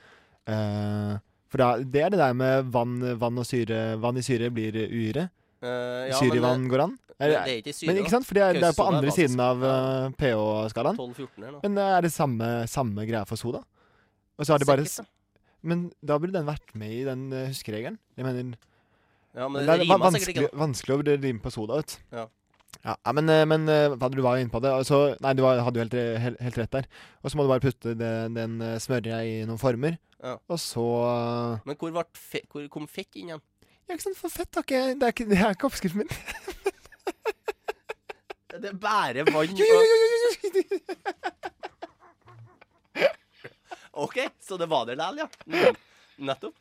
[0.48, 1.18] Uh,
[1.52, 5.28] for da, det er det der med vann, vann syre Vann i syre blir uhyre.
[5.62, 6.98] Eh, ja, syre men, eh, går an.
[7.16, 8.26] det- det er ikke syre, Men ikke sant?
[8.26, 10.96] For det er, det er på andre er siden av uh, pH-skalaen.
[10.96, 11.60] 12-14 her nå.
[11.62, 13.64] Men eh, er det samme, samme greia for soda?
[14.38, 15.08] Og så har de bare Sikkert,
[15.62, 17.98] Men da burde den vært med i den uh, huskeregelen.
[18.16, 18.56] Jeg mener
[19.34, 22.16] Ja, men det det er rimer vanskelig, ikke, vanskelig, å rime på soda, vet du.
[22.16, 22.26] Ja.
[22.84, 24.70] Ja, ja, men, eh, men eh, du var jo inne på det.
[24.70, 26.88] Altså, nei, du var, hadde jo helt, helt, helt rett der.
[27.22, 29.96] Og så må du bare putte den, den eh, smørja i noen former.
[30.22, 30.36] Ja.
[30.48, 33.44] Og så eh, Men hvor, fe hvor kom fett inn igjen?
[33.86, 36.10] Ja, ikke sant, for fett har ikke Det er ikke, det er ikke oppskriften min.
[38.56, 39.66] Det er bare vann og.
[44.06, 45.26] OK, så det var der likevel, ja.
[45.44, 45.76] Mm.
[46.16, 46.54] Nettopp.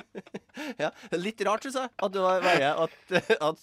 [0.82, 2.96] ja, Litt rart, syns jeg, at det var bare at,
[3.48, 3.62] at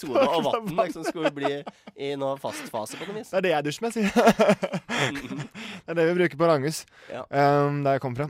[0.00, 1.52] soda og vann liksom skulle bli
[1.96, 3.32] i noe fastfase på noe vis.
[3.32, 4.12] Det er det jeg dusjer med, sier jeg.
[5.86, 7.24] det er det vi bruker på Langhus, Ja.
[7.32, 8.28] Um, der jeg kom fra.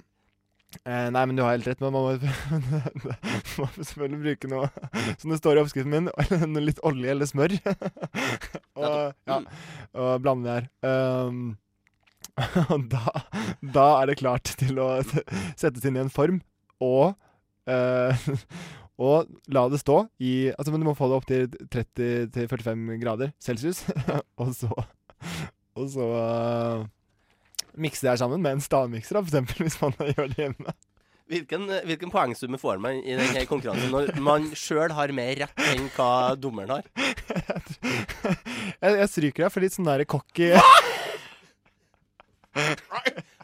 [0.84, 1.80] Eh, nei, men du har helt rett.
[1.80, 2.32] Men man må,
[3.60, 4.68] må selvfølgelig bruke noe
[5.20, 6.10] som det står i oppskriften min.
[6.52, 7.56] noe litt olje eller smør.
[8.78, 9.40] og, ja,
[9.94, 10.68] og blande det her.
[11.28, 11.56] Um,
[12.68, 13.14] og da,
[13.78, 14.90] da er det klart til å
[15.58, 16.42] settes inn i en form,
[16.84, 17.16] og
[17.66, 18.28] uh,
[18.98, 23.32] Og la det stå i Altså, men du må få det opp til 30-45 grader
[23.42, 23.84] celsius.
[24.42, 24.70] og så
[25.78, 26.86] Og så eh,
[27.82, 30.74] mikse det her sammen med en stavmikser, for eksempel, hvis man gjør det hjemme.
[31.28, 35.90] Hvilken, hvilken poengsumme får man i denne konkurransen når man sjøl har mer rett enn
[35.92, 36.88] hva dommeren har?
[38.78, 40.48] Jeg, jeg stryker deg for litt sånn der cocky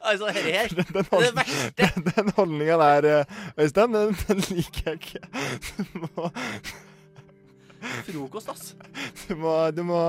[0.04, 3.24] Altså, dette her Den, den, Det hold, verste den, den holdninga der, eh,
[3.64, 5.22] Øystein, den, den liker jeg ikke.
[5.76, 5.82] Du
[6.16, 6.30] må,
[8.08, 8.74] Frokost, ass.
[9.28, 10.00] du må, du må,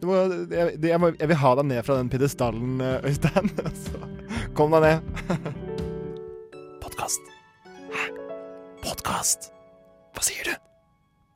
[0.00, 0.18] du må
[0.52, 3.50] jeg, jeg, må jeg vil ha deg ned fra den pidestallen, eh, Øystein.
[3.84, 4.00] Så
[4.58, 5.78] kom deg ned.
[6.84, 7.20] Podkast.
[7.92, 8.06] Hæ?
[8.84, 9.50] Podkast?
[10.16, 10.56] Hva sier du?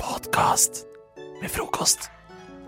[0.02, 0.84] Podkast
[1.42, 2.08] med frokost.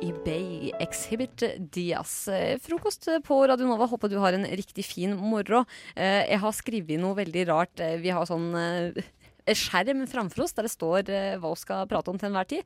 [0.04, 1.40] eBay Exhibit
[1.72, 2.26] Diaz.
[2.28, 3.86] Eh, Frokost på Radio Nova.
[3.88, 5.62] Håper du har en riktig fin moro.
[5.96, 7.80] Eh, Jeg har skrevet noe veldig rart.
[8.02, 8.50] Vi har sånn
[9.52, 12.62] skjerm framfor oss der det står eh, hva vi skal prate om til enhver tid.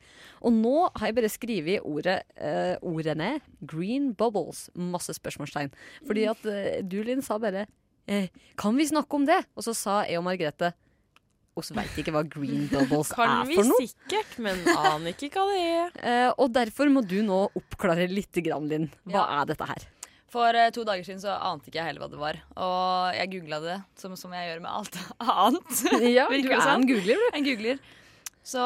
[0.47, 4.69] Og nå har jeg bare skrevet ordet, eh, ordene green bubbles.
[4.79, 5.73] Masse spørsmålstegn.
[6.07, 7.67] Fordi at eh, du, Linn, sa bare
[8.07, 9.41] eh, Kan vi snakke om det?
[9.59, 10.71] Og så sa jeg og Margrethe
[11.59, 13.75] oss veit ikke hva green bubbles Kan er for noe.
[13.75, 15.97] Kan vi sikkert, men aner ikke hva det er.
[16.07, 18.87] Eh, og derfor må du nå oppklare litt, grann, Linn.
[19.11, 19.41] Hva Ja.
[19.43, 19.89] er dette her?
[20.33, 22.41] For eh, to dager siden så ante ikke jeg heller hva det var.
[22.61, 24.99] Og jeg googla det, som, som jeg gjør med alt
[25.45, 25.79] annet.
[26.05, 27.31] Ja, du er en googler, du.
[27.39, 27.81] En googler.
[28.49, 28.61] Så,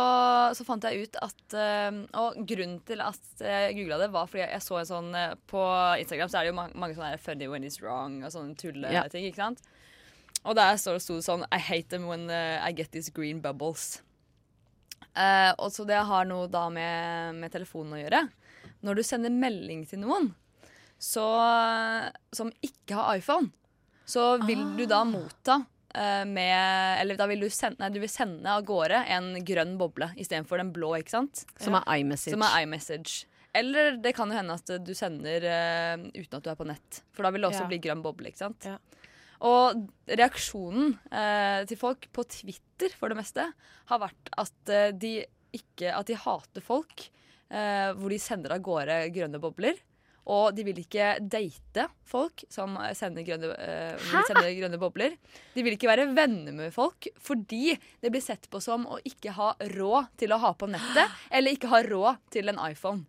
[0.55, 4.45] så fant jeg ut at eh, Og grunnen til at jeg googla det, var fordi
[4.45, 5.63] jeg så en sånn eh, På
[5.99, 8.95] Instagram så er det jo mange, mange sånne 'funny when it's wrong' og sånne tulleting.
[8.95, 9.31] Ja.
[9.31, 9.65] ikke sant?
[10.43, 14.03] Og der sto det sånn I hate them when I get these green bubbles.
[15.13, 18.23] Uh, og så det har noe da med, med telefonen å gjøre.
[18.83, 20.33] Når du sender melding til noen
[21.03, 21.27] så,
[22.35, 23.51] som ikke har iPhone,
[24.07, 28.11] så vil du da motta uh, med Eller da vil du sende, nei, du vil
[28.11, 31.45] sende av gårde en grønn boble istedenfor den blå, ikke sant?
[31.63, 32.35] Som er iMessage.
[32.37, 33.25] Som er iMessage.
[33.55, 37.03] Eller det kan jo hende at du sender uh, uten at du er på nett.
[37.13, 37.71] For da vil det også Ja.
[37.75, 38.71] bli grønn boble, ikke sant?
[39.43, 43.49] Og reaksjonen eh, til folk på Twitter for det meste
[43.91, 45.17] har vært at eh, de
[45.53, 47.03] ikke At de hater folk
[47.51, 49.77] eh, hvor de sender av gårde grønne bobler.
[50.31, 55.17] Og de vil ikke date folk som sender grønne, eh, de sender grønne bobler.
[55.57, 59.35] De vil ikke være venner med folk fordi det blir sett på som å ikke
[59.35, 63.07] ha råd til å ha på nettet, eller ikke ha råd til en iPhone.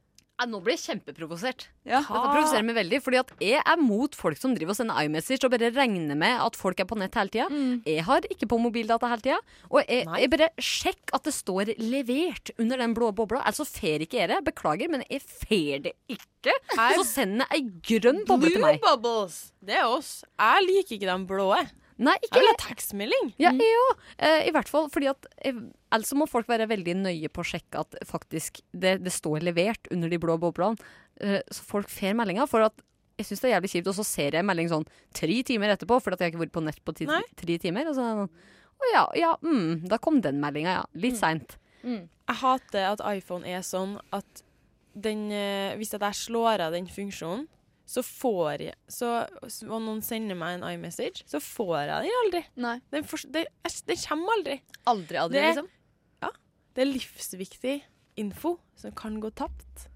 [0.50, 1.68] Nå blir jeg kjempeprovosert.
[1.86, 2.00] Ja.
[2.02, 5.44] Dette provoserer meg veldig, fordi at jeg er mot folk som driver og sender iMessage
[5.48, 7.48] og bare regner med at folk er på nett hele tida.
[7.86, 9.40] Jeg har ikke på mobildata hele tida.
[9.72, 13.42] Og jeg, jeg bare sjekk at det står 'levert' under den blå bobla.
[13.46, 14.42] Altså fer ikke jeg det.
[14.46, 16.54] Beklager, men jeg fer det ikke.
[16.78, 18.80] Her- Så send ei grønn boble til meg.
[18.82, 19.52] Blue bubbles.
[19.64, 20.24] Det er oss.
[20.40, 21.54] Jeg liker ikke den blå.
[22.02, 23.34] Nei, ikke Eller tekstmelding.
[23.42, 24.00] Ja, jeg òg.
[24.18, 25.60] Eh, I hvert fall fordi at eh,
[25.94, 29.90] Ellers må folk være veldig nøye på å sjekke at faktisk det, det står levert
[29.94, 30.80] under de blå boblene.
[31.22, 32.48] Eh, så folk får meldinga.
[32.50, 32.82] For at
[33.20, 35.76] jeg syns det er jævlig kjipt, og så ser jeg en melding sånn tre timer
[35.76, 37.92] etterpå fordi at jeg ikke har vært på nett på ti, tre timer.
[37.92, 40.88] Og så er det sånn, Å ja, ja, mm, da kom den meldinga, ja.
[40.98, 41.58] Litt seint.
[41.84, 44.42] Jeg hater at iPhone er sånn at
[44.94, 47.46] den, eh, hvis jeg slår av den funksjonen,
[47.86, 49.10] så får jeg så,
[49.68, 52.44] Og noen sender meg en iMessage, så får jeg den aldri.
[52.96, 53.48] Den, for, det,
[53.90, 54.60] den kommer aldri.
[54.90, 55.72] Aldri, aldri, det, liksom?
[56.24, 56.30] Ja.
[56.74, 57.80] Det er livsviktig
[58.24, 59.90] info som kan gå tapt.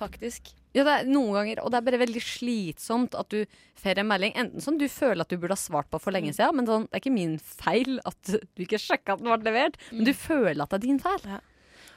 [0.00, 0.52] Faktisk.
[0.72, 3.42] Ja, det er noen ganger, og det er bare veldig slitsomt at du
[3.78, 6.32] får en melding enten som du føler at du burde ha svart på for lenge
[6.32, 9.50] siden, men sånn, det er ikke min feil at du ikke sjekka at den ble
[9.50, 11.26] levert, men du føler at det er din feil.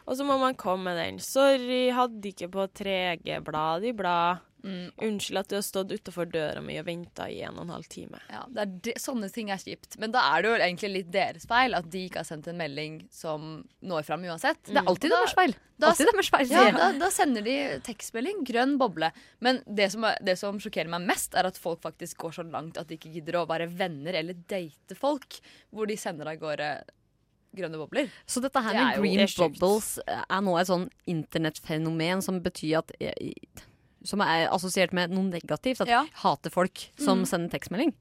[0.06, 1.22] Og så må man komme med den.
[1.24, 4.44] 'Sorry, hadde ikke på 3G-blad i blad'.
[4.66, 7.90] Unnskyld at du har stått utafor døra mi og venta i en og en halv
[7.92, 8.20] time.
[8.32, 10.00] Ja, det er sånne ting er kjipt.
[10.02, 12.58] Men da er det jo egentlig litt deres feil at de ikke har sendt en
[12.60, 14.62] melding som når fram uansett.
[14.68, 15.56] Det er alltid deres feil.
[15.76, 19.10] Da, Alltid deres feil, Ja, da, da sender de tekstmelding, grønn boble.
[19.44, 22.80] Men det som, det som sjokkerer meg mest, er at folk faktisk går så langt
[22.80, 25.42] at de ikke gidder å være venner eller date folk,
[25.76, 26.70] hvor de sender av gårde
[27.56, 28.10] grønne bobler.
[28.28, 32.96] Så dette her Det med green bubbles er nå et sånn internettfenomen som betyr at
[34.06, 35.82] Som er assosiert med noe negativt.
[35.82, 36.04] At ja.
[36.24, 37.26] hater folk som Mm.
[37.30, 37.94] sender tekstmelding.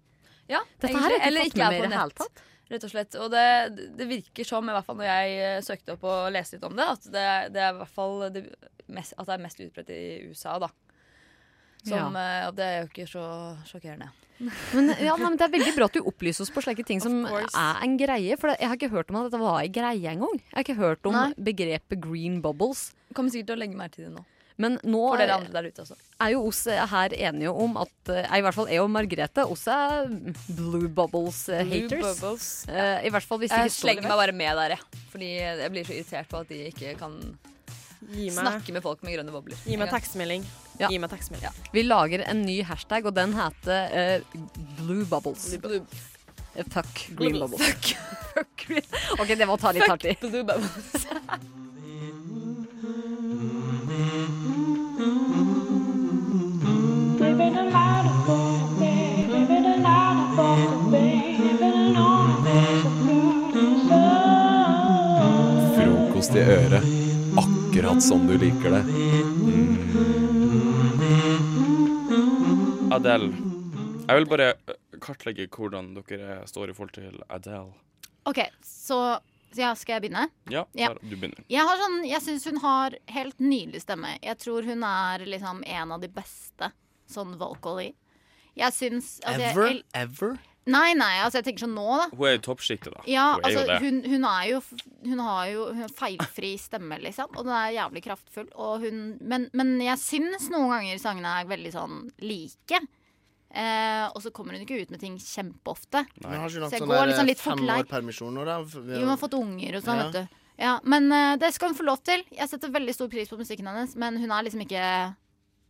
[0.48, 1.02] Ja, Dette egentlig.
[1.02, 2.42] har jeg ikke fått med er meg på i det nett.
[2.74, 3.14] Rett og slett.
[3.20, 6.56] Og det, det virker som, i hvert fall når jeg eh, søkte opp og leste
[6.56, 8.42] litt om det, at det, det er i hvert fall det
[8.88, 10.68] mest, at det er mest utbredt i USA, da.
[11.84, 12.48] Som, ja.
[12.48, 13.24] Og det er jo ikke så
[13.68, 14.10] sjokkerende.
[14.74, 17.20] Men, ja, men Det er veldig bra at du opplyser oss på slike ting som
[17.28, 18.34] er en greie.
[18.40, 20.40] For jeg har ikke hørt om at dette var en greie engang.
[20.40, 21.28] Jeg har ikke hørt om Nei.
[21.38, 22.88] begrepet green bubbles.
[23.14, 24.24] Kommer sikkert til å legge mer til det nå.
[24.62, 25.96] Men nå For dere andre der ute også.
[26.22, 29.64] er jo oss her enige om at eh, I hvert fall jeg og Margrethe oss
[29.66, 30.06] er
[30.54, 32.20] blue bubbles eh, Blue haters.
[32.20, 32.46] bubbles.
[32.70, 35.00] Eh, I hvert fall hvis Jeg slenger meg bare med der, jeg.
[35.10, 37.18] Fordi jeg blir så irritert på at de ikke kan
[38.04, 39.58] Gi meg- snakke med folk med grønne bobler.
[39.66, 40.46] Gi meg tekstmelding.
[40.78, 40.88] Ja.
[40.92, 41.58] Gi meg tekstmelding.
[41.74, 44.40] Vi lager en ny hashtag, og den heter uh,
[44.78, 45.48] blue bubbles.
[45.54, 47.62] Eh, Fuck green bubbles.
[48.34, 49.18] Fuck fuck.
[49.18, 50.14] OK, det var å ta litt hardt i.
[50.22, 51.06] blue bubbles.
[65.76, 66.82] Frokost i øret.
[67.38, 68.82] Akkurat som du liker det.
[72.94, 73.30] Adele.
[74.08, 74.48] Jeg vil bare
[75.02, 77.72] kartlegge hvordan dere står i forhold til Adele.
[78.24, 78.98] OK, så
[79.54, 80.28] ja, skal jeg begynne?
[80.50, 80.92] Ja, Ja.
[81.00, 81.44] Du begynner.
[81.48, 84.16] Jeg, har sånn, jeg syns hun har helt nydelig stemme.
[84.22, 86.72] Jeg tror hun er liksom en av de beste
[87.10, 87.92] sånn vocally.
[88.56, 89.66] Jeg syns altså, Ever?
[89.68, 90.38] jeg- Ever?
[90.66, 92.04] Nei, nei, altså jeg tenker sånn nå, da.
[92.16, 93.02] Hun er i toppsjiktet, da.
[93.06, 93.78] Ja, hun er jo altså det.
[93.82, 94.60] hun, hun er jo
[95.04, 97.28] Hun har jo hun har feilfri stemme, liksom.
[97.36, 98.48] Og den er jævlig kraftfull.
[98.56, 102.80] Og hun, men, men jeg syns noen ganger sangene er veldig sånn like.
[103.54, 106.06] Eh, og så kommer hun ikke ut med ting kjempeofte.
[106.24, 107.82] Men har ikke Så jeg sånn går liksom litt fort lei.
[107.90, 108.56] permisjon nå, da?
[108.64, 110.08] Jo, hun har fått unger og sånn, Ja.
[110.08, 110.40] vet du.
[110.58, 112.24] Ja, men uh, det skal hun få lov til.
[112.32, 115.14] Jeg setter veldig stor pris på musikken hennes, men hun er liksom ikke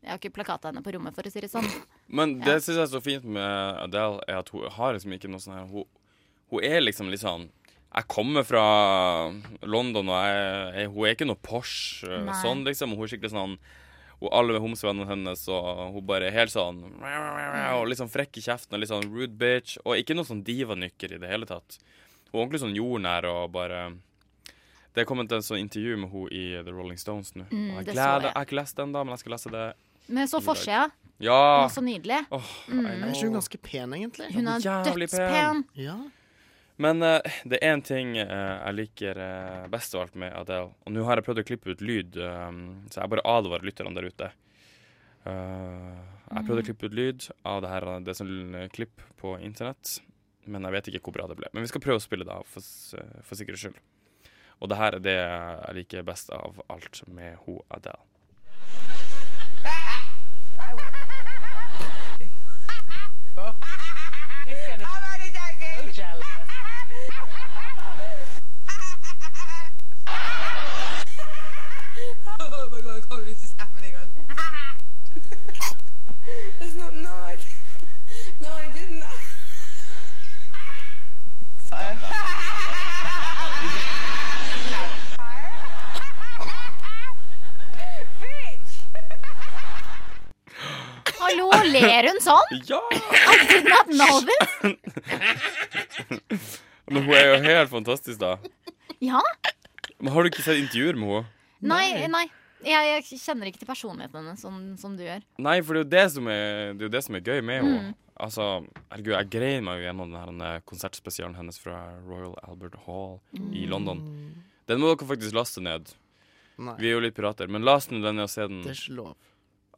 [0.05, 1.67] Jeg har ikke plakat av henne på rommet, for å si det sånn.
[2.09, 2.45] Men Ja.
[2.53, 5.41] det syns jeg er så fint med Adele, er at hun har liksom ikke noe
[5.41, 5.87] sånn her Hun,
[6.53, 7.49] hun er liksom litt sånn
[7.95, 8.65] Jeg kommer fra
[9.63, 12.37] London, og jeg, jeg, hun er ikke noe Porsche eh, Nei.
[12.43, 12.93] sånn, liksom.
[12.93, 13.59] Hun er skikkelig sånn
[14.25, 18.81] og alle homsevennene hennes, og hun bare helt sånn Og sånn frekk i kjeften og
[18.81, 19.77] litt sånn rude bitch.
[19.85, 21.79] Og ikke noe sånn divanykker i det hele tatt.
[22.31, 23.83] Hun er ordentlig sånn jordnær og bare
[24.95, 27.49] Det er kommet en sånn intervju med hun i The Rolling Stones nå.
[27.51, 29.65] Mm, jeg, gleder, jeg har ikke lest den, da, men jeg skal lese det.
[30.07, 30.91] Men så forsida.
[31.23, 31.65] Ja.
[31.65, 32.25] Å, så nydelig.
[32.35, 32.87] Oh, Mm.
[32.87, 34.29] Er ikke hun ganske pen, egentlig?
[34.35, 35.65] Hun er Jævlig dødspen.
[35.79, 35.97] Ja.
[36.77, 38.25] Men uh, det er én ting uh,
[38.67, 40.73] jeg liker uh, best av alt med Adele.
[40.85, 44.11] Og nå har jeg prøvd å klippe ut lyd, så jeg bare advarer lytterne der
[44.11, 44.33] ute.
[45.25, 49.99] Eh, jeg prøvde å klippe ut lyd av det her, det sånn klipp på internett.
[50.45, 51.49] Men jeg vet ikke hvor bra det ble.
[51.57, 52.65] Men vi skal prøve å spille det av for,
[53.25, 53.79] for sikkerhets skyld.
[54.61, 58.03] Og det her er det jeg liker best av alt med ho Adele.
[72.27, 73.75] Oh my god, kommer du til å snappe
[92.45, 92.63] Sånn?
[92.69, 92.81] Ja!
[92.93, 94.61] I did not know this.
[96.91, 98.35] Men hun er jo helt fantastisk, da.
[99.01, 99.21] Ja?
[100.01, 101.27] Men Har du ikke sett intervjuer med henne?
[101.65, 102.27] Nei, nei.
[102.65, 105.21] Jeg, jeg kjenner ikke til personligheten hennes sånn som du gjør.
[105.45, 107.61] Nei, for det er jo det som er, det er, det som er gøy med
[107.61, 107.81] henne.
[107.91, 108.01] Mm.
[108.25, 108.47] Altså,
[108.93, 113.65] herregud, jeg grein meg jo gjennom denne eh, konsertspesialen hennes fra Royal Albert Hall i
[113.67, 113.71] Mm.
[113.73, 114.01] London.
[114.71, 115.93] Den må dere faktisk laste ned.
[116.57, 116.77] Nei.
[116.81, 118.63] Vi er jo litt pirater, men last ned den ned og se den.
[118.65, 119.15] Det er ikke lov.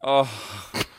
[0.07, 0.37] Åh.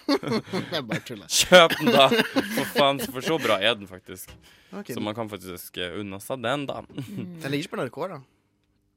[0.07, 1.27] Jeg bare tuller.
[1.31, 2.07] Kjøp den, da!
[2.55, 4.31] For faen, for så bra er den faktisk.
[4.71, 4.95] Okay.
[4.95, 6.81] Så man kan faktisk eh, unna seg den, da.
[6.87, 8.19] Den ligger ikke på NRK, da.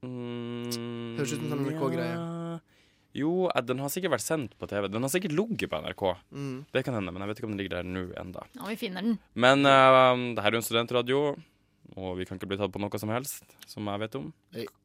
[0.01, 2.13] Mm, Høres ut som en NRK-greie.
[2.15, 2.59] ja.
[3.11, 4.87] Jo, eh, den har sikkert vært sendt på TV.
[4.87, 6.03] Den har sikkert ligget på NRK.
[6.31, 6.57] Mm.
[6.71, 8.45] Det kan hende, men jeg vet ikke om den ligger der nå enda.
[8.55, 9.17] Ja, vi finner den.
[9.35, 11.23] Men uh, det her er jo en studentradio,
[11.97, 14.29] og vi kan ikke bli tatt på noe som helst, som jeg vet om.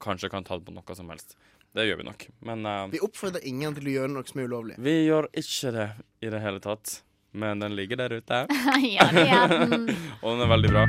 [0.03, 1.37] Kanskje kan tatt på noe som helst.
[1.77, 2.29] Det gjør vi nok.
[2.49, 4.79] Men uh, Vi oppfordrer ingen til å gjøre noe som er ulovlig.
[4.81, 5.89] vi gjør ikke det
[6.25, 7.03] i det hele tatt.
[7.37, 8.47] Men den ligger der ute.
[8.97, 9.91] Ja, det gjør den.
[10.23, 10.85] og den er veldig bra.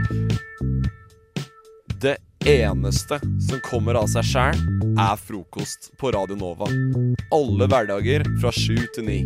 [1.99, 2.13] Det
[2.47, 3.17] eneste
[3.49, 4.61] som kommer av seg sjæl,
[4.95, 6.69] er frokost på Radio Nova.
[7.35, 9.17] Alle hverdager fra sju til ni.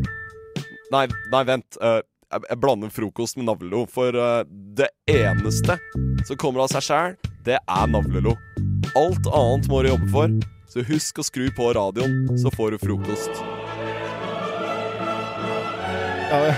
[0.91, 1.77] Nei, nei, vent.
[1.77, 1.99] Uh,
[2.31, 3.83] jeg, blander frokost med navlelo.
[3.91, 5.77] For uh, det eneste
[6.25, 8.33] som kommer av seg sjæl, det er navlelo.
[8.97, 10.33] Alt annet må du jobbe for,
[10.71, 13.41] så husk å skru på radioen, så får du frokost.
[16.31, 16.51] Ja, vi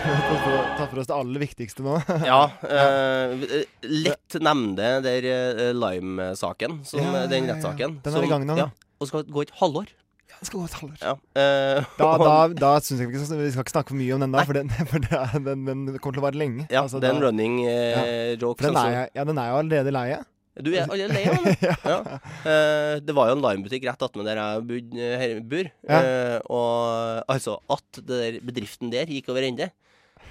[0.78, 1.96] ta for- oss det aller viktigste nå.
[2.30, 2.44] Ja.
[2.62, 7.56] eh, lett nevnte der eh, Lime-saken, som Ja, den ja, ja.
[7.56, 7.96] rettssaken.
[8.06, 8.58] Den er i gang nå.
[8.60, 8.68] Ja,
[9.02, 9.90] og skal gå et halvår.
[10.34, 11.00] Det skal gå et halvår.
[11.02, 11.16] Ja.
[11.42, 14.22] eh, Da, og- da, da syns jeg ikke vi skal ikke snakke for mye om
[14.28, 16.68] den, da, for, den, for det er, den, den kommer til å vare lenge.
[16.70, 18.60] Ja, Altså, det er en da- running eh, joke.
[18.62, 18.86] For den altså.
[18.94, 20.22] er, jeg- ja, den er jo allerede leie.
[20.62, 21.56] Du er allerede lei av den?
[21.94, 22.00] ja.
[22.46, 25.70] Uh, det var jo en limebutikk rett attmed der jeg bud- eh, bor.
[25.90, 26.02] Ja.
[26.02, 29.72] Eh, og altså, at det der bedriften der gikk over ende,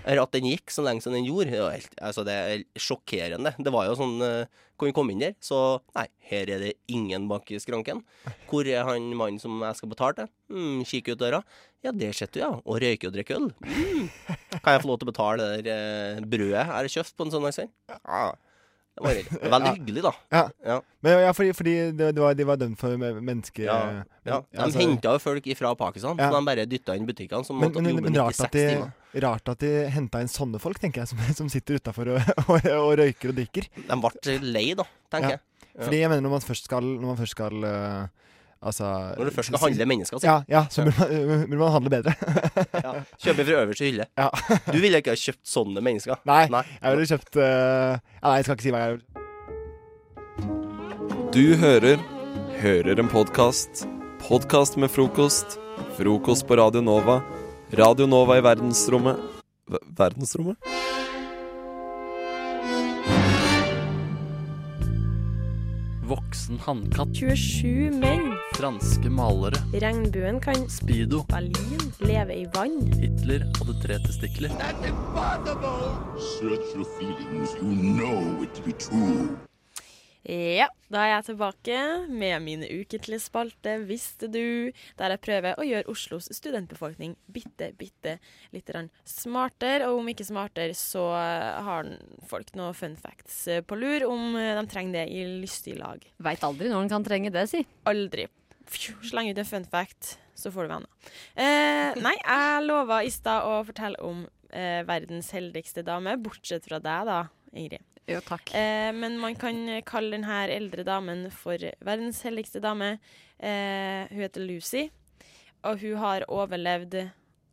[0.03, 3.53] eller at den gikk så lenge som den gjorde, det, helt, altså, det er sjokkerende.
[3.59, 4.47] Det var jo sånn uh,
[4.79, 5.35] Kan vi komme inn der?
[5.43, 5.59] Så
[5.95, 8.01] nei, her er det ingen bak i skranken.
[8.51, 10.31] Hvor er han mannen som jeg skal betale til?
[10.51, 11.43] Mm, Kikke ut døra.
[11.87, 12.49] Ja, der sitter du, ja.
[12.63, 13.51] Og røyker og drikker øl.
[13.63, 14.09] Mm.
[14.63, 17.35] Kan jeg få lov til å betale det der brødet jeg har kjøpt på en
[17.37, 17.71] søndagskveld?
[17.95, 18.25] Ja.
[18.93, 19.75] Det var veldig, veldig Ja.
[19.75, 20.13] hyggelig, da.
[20.37, 20.43] Ja.
[20.69, 20.75] Ja.
[21.01, 23.63] Men, ja fordi, fordi det, det var, de var dømt for mennesker menneske...
[23.65, 24.41] Ja, ja.
[24.53, 27.45] De altså- henta jo folk fra Pakistan, så de bare dytta inn butikkene.
[27.49, 29.23] Som men, måtte men, jobbe men rart, 96 at de, timer.
[29.25, 32.21] rart at de henta inn sånne folk, tenker jeg, som, som sitter utafor og,
[32.53, 33.71] og, og røyker og drikker.
[33.89, 34.85] De ble lei, da,
[35.15, 35.43] tenker jeg.
[35.73, 38.03] Fordi jeg mener, når man først skal, man først skal øh,
[38.63, 38.85] Altså
[39.19, 40.29] Når du først skal handle mennesker, altså.
[40.29, 42.13] Ja, ja så burde man, burde man handle bedre.
[42.79, 42.93] Ja.
[43.25, 44.07] Kjøpe fra øverste hylle.
[44.19, 44.29] Ja.
[44.69, 46.15] Du ville ikke ha kjøpt sånne mennesker.
[46.29, 49.07] Nei, jeg ville kjøpt uh, Nei, jeg skal ikke si hva jeg ville
[51.35, 51.99] Du hører
[52.63, 53.89] Hører en podkast.
[54.23, 55.59] Podkast med frokost.
[55.99, 57.19] Frokost på Radio Nova.
[57.75, 59.19] Radio Nova i verdensrommet
[59.73, 60.57] Ver- Verdensrommet?
[66.07, 67.15] Voksen hannkatt.
[67.17, 68.32] 27 menn.
[68.53, 69.57] Franske malere.
[69.73, 71.23] Regnbuen kan Speedo.
[71.29, 72.93] Berlin leve i vann.
[73.01, 74.53] Hitler hadde tre testikler.
[77.63, 78.47] You know.
[80.23, 84.71] Ja, da er jeg tilbake med mine ukentlige spalte Visste du?
[85.01, 88.19] Der jeg prøver å gjøre Oslos studentbefolkning bitte, bitte
[88.55, 88.71] litt
[89.09, 89.89] smartere.
[89.89, 91.91] Og om ikke smartere, så har
[92.31, 95.99] folk noen fun facts på lur om de trenger det i lystig lag.
[96.23, 97.65] Veit aldri når en kan trenge det, si.
[97.91, 98.29] Aldri.
[98.71, 101.13] Fju, Sleng ut en fun fact, så får du venner.
[101.35, 106.81] Eh, nei, jeg lova i stad å fortelle om eh, verdens heldigste dame, bortsett fra
[106.83, 107.85] deg, da, Ingrid.
[108.11, 108.51] Jo, takk.
[108.59, 112.97] Eh, men man kan kalle denne eldre damen for verdens heldigste dame.
[113.39, 114.89] Eh, hun heter Lucy,
[115.67, 117.03] og hun har overlevd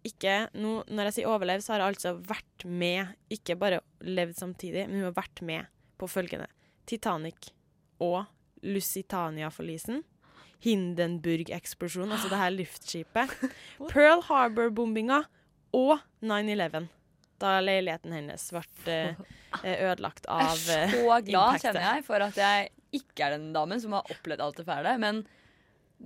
[0.08, 3.16] ikke nå, Når jeg sier overlevd, så har hun altså vært med.
[3.36, 5.68] Ikke bare levd samtidig, men hun har vært med
[6.00, 6.48] på følgende.
[6.88, 7.52] Titanic
[8.00, 8.24] og
[8.64, 10.04] Lusitania-forlisen.
[10.66, 13.36] Hindenburg-eksplosjonen, altså det her luftskipet.
[13.92, 15.24] Pearl Harbor-bombinga
[15.78, 16.88] og 9-11.
[17.40, 19.20] Da leiligheten hennes ble eh,
[19.88, 21.66] ødelagt av Jeg er eh, så glad, impactet.
[21.68, 24.96] kjenner jeg, for at jeg ikke er den damen som har opplevd alt det fæle.
[25.00, 25.22] Men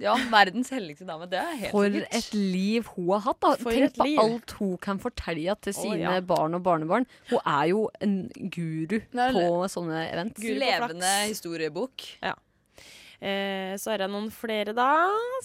[0.02, 2.16] ja, verdens helligste dame, det er helt For sikkert.
[2.18, 3.40] et liv hun har hatt.
[3.44, 4.22] da For Tenk på liv.
[4.24, 6.24] alt hun kan fortelle til sine sine ja.
[6.34, 7.06] barn og barnebarn.
[7.30, 8.16] Hun er jo en
[8.54, 10.40] guru Nei, på sånne event.
[10.42, 12.08] Guru på Levende historiebok.
[12.26, 12.34] Ja.
[13.24, 14.90] Eh, så har jeg noen flere, da.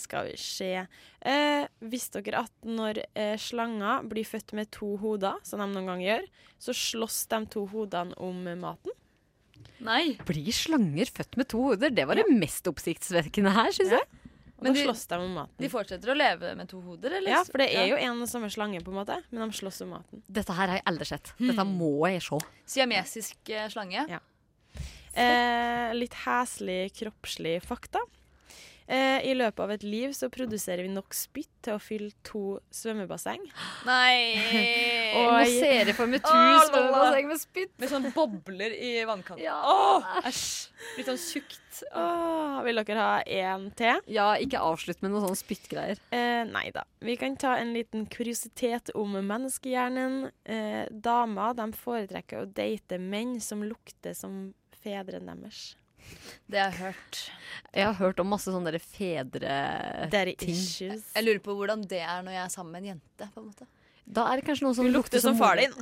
[0.03, 0.73] Skal vi se.
[1.23, 5.87] Eh, visste dere at når eh, slanger blir født med to hoder, som de noen
[5.93, 6.27] ganger gjør,
[6.59, 8.97] så slåss de to hodene om maten?
[9.87, 10.17] Nei.
[10.27, 11.93] Blir slanger født med to hoder?
[11.95, 14.09] Det var det mest oppsiktsvekkende her, syns jeg.
[14.59, 15.55] Og Men da de- slåss de om maten.
[15.63, 17.31] De fortsetter å leve med to hoder, eller?
[17.31, 19.85] Ja, for det er jo en og samme slange, på en måte, men de slåss
[19.87, 20.25] om maten.
[20.27, 21.31] Dette her har jeg aldri sett.
[21.39, 22.41] Dette må jeg se.
[22.75, 24.03] Siamesisk eh, slange.
[24.11, 24.19] Ja.
[25.15, 28.03] Eh, litt heslig kroppslig fakta.
[28.89, 32.57] Eh, I løpet av et liv så produserer vi nok spytt til å fylle to
[32.73, 33.43] svømmebasseng.
[33.85, 34.39] Nei
[35.19, 37.75] Og jeg for meg to Åh, svømmebasseng med spytt.
[37.83, 39.45] Med sånn bobler i vannkanten.
[39.45, 39.59] Ja.
[39.61, 40.71] Åh, æsj.
[40.97, 41.83] Litt sånn tjukt.
[41.93, 44.01] Åh, vil dere ha én til?
[44.09, 46.01] Ja, ikke avslutt med noen sånne spyttgreier.
[46.09, 46.87] Eh, nei da.
[47.05, 50.31] Vi kan ta en liten kuriositet om menneskehjernen.
[50.49, 54.49] Eh, damer de foretrekker å date menn som lukter som
[54.85, 55.75] fedrene deres.
[56.49, 57.19] Det har jeg hørt.
[57.75, 60.57] Jeg har hørt om masse sånne der fedre-ting.
[60.57, 63.29] Jeg lurer på hvordan det er når jeg er sammen med en jente.
[63.35, 63.67] på en måte.
[64.09, 65.75] Da er det kanskje noen som Du lukter som far din.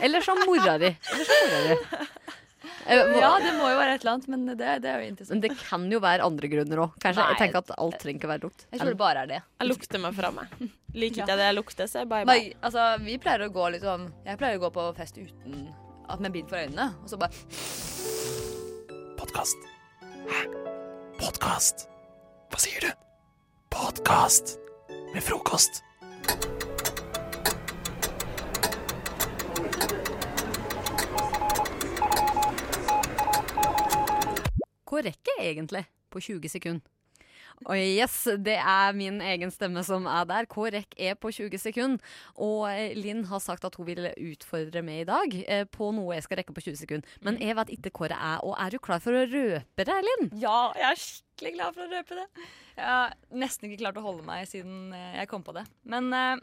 [0.00, 0.94] Eller som mora di.
[1.02, 1.84] Som.
[2.90, 5.36] Eh, Ja, det må jo være et eller annet, men det, det er jo interessant.
[5.36, 6.96] Men det kan jo være andre grunner òg.
[7.04, 8.64] Jeg tenker at alt trenger ikke være lukt.
[8.72, 9.38] Jeg tror det bare er det.
[9.60, 10.56] Jeg lukter meg fra meg.
[10.96, 11.24] Liker Ja.
[11.24, 12.40] ikke jeg det jeg lukter, så er bye bye.
[12.50, 15.68] Men, altså, vi pleier å gå litt sånn Jeg pleier å gå på fest uten
[16.12, 17.30] at med bind for øynene, og så bare
[19.18, 19.56] Podkast.
[20.02, 20.40] Hæ?
[21.20, 21.86] Podkast?
[22.50, 22.90] Hva sier du?
[23.70, 24.58] Podkast
[25.14, 25.82] med frokost.
[34.88, 36.99] Hvor rekker jeg egentlig på 20 sekunder?
[37.68, 40.48] Og yes, det er min egen stemme som er der.
[40.48, 42.12] KREK er på 20 sekunder.
[42.40, 46.16] Og eh, Linn har sagt at hun vil utfordre meg i dag eh, på noe
[46.16, 47.18] jeg skal rekke på 20 sekunder.
[47.26, 48.46] Men jeg vet ikke hva det er.
[48.46, 50.30] Og er du klar for å røpe det, Linn?
[50.40, 52.26] Ja, jeg er skikkelig glad for å røpe det.
[52.78, 55.66] Jeg har nesten ikke klart å holde meg siden eh, jeg kom på det.
[55.84, 56.40] Men eh,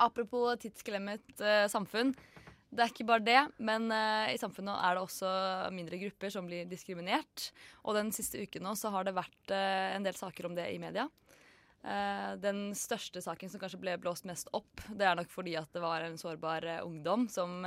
[0.00, 2.14] apropos tidsklemmet eh, samfunn.
[2.70, 5.30] Det er ikke bare det, men uh, i samfunnet er det også
[5.74, 7.48] mindre grupper som blir diskriminert.
[7.82, 10.68] Og den siste uken nå så har det vært uh, en del saker om det
[10.70, 11.08] i media.
[11.82, 15.70] Uh, den største saken som kanskje ble blåst mest opp, det er nok fordi at
[15.74, 17.58] det var en sårbar ungdom som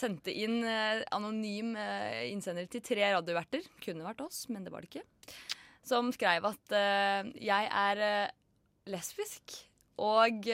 [0.00, 0.62] sendte inn
[1.12, 1.74] anonym
[2.30, 3.66] innsender til tre radioverter.
[3.84, 5.34] Kunne vært oss, men det var det ikke.
[5.84, 6.76] Som skrev at
[7.36, 8.00] jeg er
[8.88, 9.58] lesbisk,
[10.00, 10.48] og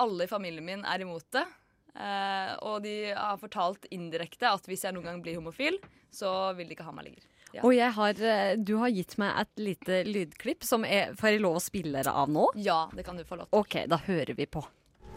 [0.00, 1.46] alle i familien min er imot det.
[1.94, 5.80] Eh, og de har fortalt indirekte at hvis jeg noen gang blir homofil,
[6.14, 7.26] så vil de ikke ha meg lenger.
[7.50, 7.64] Ja.
[7.66, 11.40] Og jeg har, eh, du har gitt meg et lite lydklipp som jeg Får jeg
[11.42, 12.46] lov å spille det av nå?
[12.54, 13.58] Ja, det kan du få lov til.
[13.58, 14.62] OK, da hører vi på.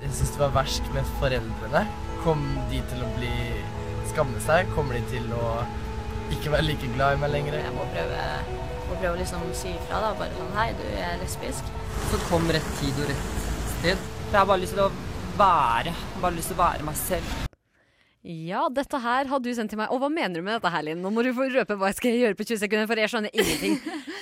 [0.01, 1.83] Jeg syns det var verst med foreldrene.
[2.23, 2.41] Kom
[2.71, 3.33] de til å bli
[4.09, 4.65] skamme seg?
[4.73, 5.51] Kommer de til å
[6.33, 7.59] ikke være like glad i meg lenger?
[7.61, 8.25] Jeg må prøve,
[8.89, 10.11] må prøve å liksom si ifra, da.
[10.17, 11.69] Bare sånn Hei, du er lesbisk.
[12.09, 13.31] Så kom rett tid og rett
[13.77, 14.09] sted.
[14.33, 14.85] For jeg har bare lyst til å
[15.37, 15.91] være.
[16.17, 17.33] Bare lyst til å være meg selv.
[18.25, 19.91] Ja, dette her har du sendt til meg.
[19.93, 21.03] Og hva mener du med dette her, Linn?
[21.05, 23.37] Nå må du få røpe hva jeg skal gjøre på 20 sekunder, for jeg skjønner
[23.37, 23.77] ingenting.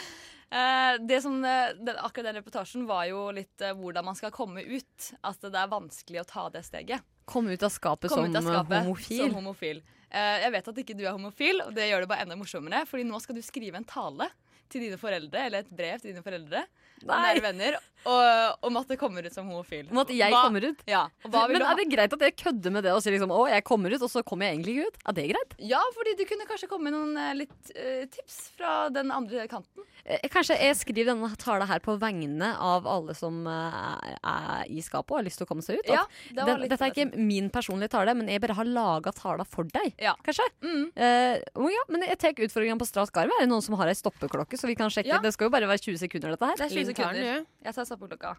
[0.51, 4.33] Eh, det som, eh, den, akkurat den reportasjen var jo litt eh, hvordan man skal
[4.35, 5.05] komme ut.
[5.23, 7.05] At det er vanskelig å ta det steget.
[7.23, 9.21] Komme ut av skapet som ut av skapet homofil.
[9.21, 9.79] Som homofil.
[10.09, 12.83] Eh, jeg vet at ikke du er homofil, og det gjør det bare enda morsommere.
[12.91, 14.27] Fordi nå skal du skrive en tale
[14.71, 16.65] til dine foreldre, eller et brev til dine foreldre
[17.07, 19.85] nære venner og, om at det kommer ut som homofil.
[19.93, 20.79] Om at jeg Hva- kommer ut?
[20.89, 21.03] Ja.
[21.29, 23.93] Men er det greit at jeg kødder med det og sier liksom å, jeg kommer
[23.93, 24.97] ut, og så kommer jeg egentlig ikke ut?
[25.05, 25.53] Er det greit?
[25.69, 29.45] Ja, fordi du kunne kanskje komme med noen eh, litt uh, tips fra den andre
[29.51, 29.85] kanten.
[30.01, 34.81] Eh, Kanskje jeg skriver denne tala her på vegne av alle som er, er i
[34.81, 35.93] skapet og har lyst til å komme seg ut.
[35.93, 36.01] Ja,
[36.33, 39.69] det den, dette er ikke min personlige tale, men jeg bare har laga tala for
[39.77, 39.93] deg.
[40.01, 40.15] Ja.
[40.25, 40.49] Kanskje?
[40.65, 43.37] Eh, å ja, men jeg tar utfordringen på strak arm.
[43.37, 45.09] Er det noen som har ei stoppeklokke, så vi kan sjekke?
[45.15, 45.19] Ja.
[45.23, 46.57] Det skal jo bare være 20 sekunder, dette her.
[46.61, 47.45] Det er 20 sekunder.
[47.65, 48.35] Jeg tar stoppeklokka.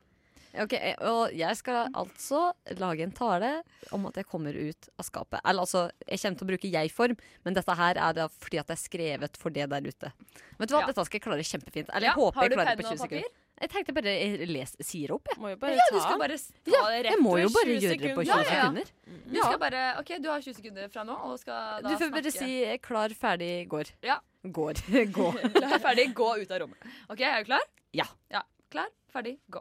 [0.62, 0.75] Ok,
[1.09, 3.62] Og jeg skal altså lage en tale
[3.97, 5.41] om at jeg kommer ut av skapet.
[5.49, 7.14] Eller altså, jeg kommer til å bruke jeg-form,
[7.47, 10.12] men dette her er da fordi at det er skrevet for det der ute.
[10.61, 10.91] Vet du hva, Ja.
[10.93, 11.89] Dette skal jeg klare kjempefint.
[11.89, 13.25] Eller jeg Ja, håper jeg klarer det på og 20 papir?
[13.25, 13.41] sekunder.
[13.63, 15.39] Jeg tenkte bare jeg les, sier opp, jeg.
[15.39, 17.51] Må jo bare ja, ta du skal bare ta Ja, det rett jeg må jo
[17.55, 18.63] bare 20 gjøre det på 20 Ja, ja, ja.
[18.65, 18.93] sekunder.
[19.33, 22.03] Du skal bare, ok, du har 20 sekunder fra nå, og skal da snakke Du
[22.03, 22.49] får bare snakke.
[22.49, 23.93] si eh, 'klar, ferdig, går'.
[24.03, 24.19] Ja.
[24.43, 24.75] Går.
[25.19, 25.29] Gå.
[25.55, 26.89] Klar, ferdig, gå ut av rommet.
[27.09, 27.63] Ok, er du klar?
[27.95, 28.09] Ja.
[28.35, 28.43] Ja,
[28.73, 29.61] Klar, ferdig, gå.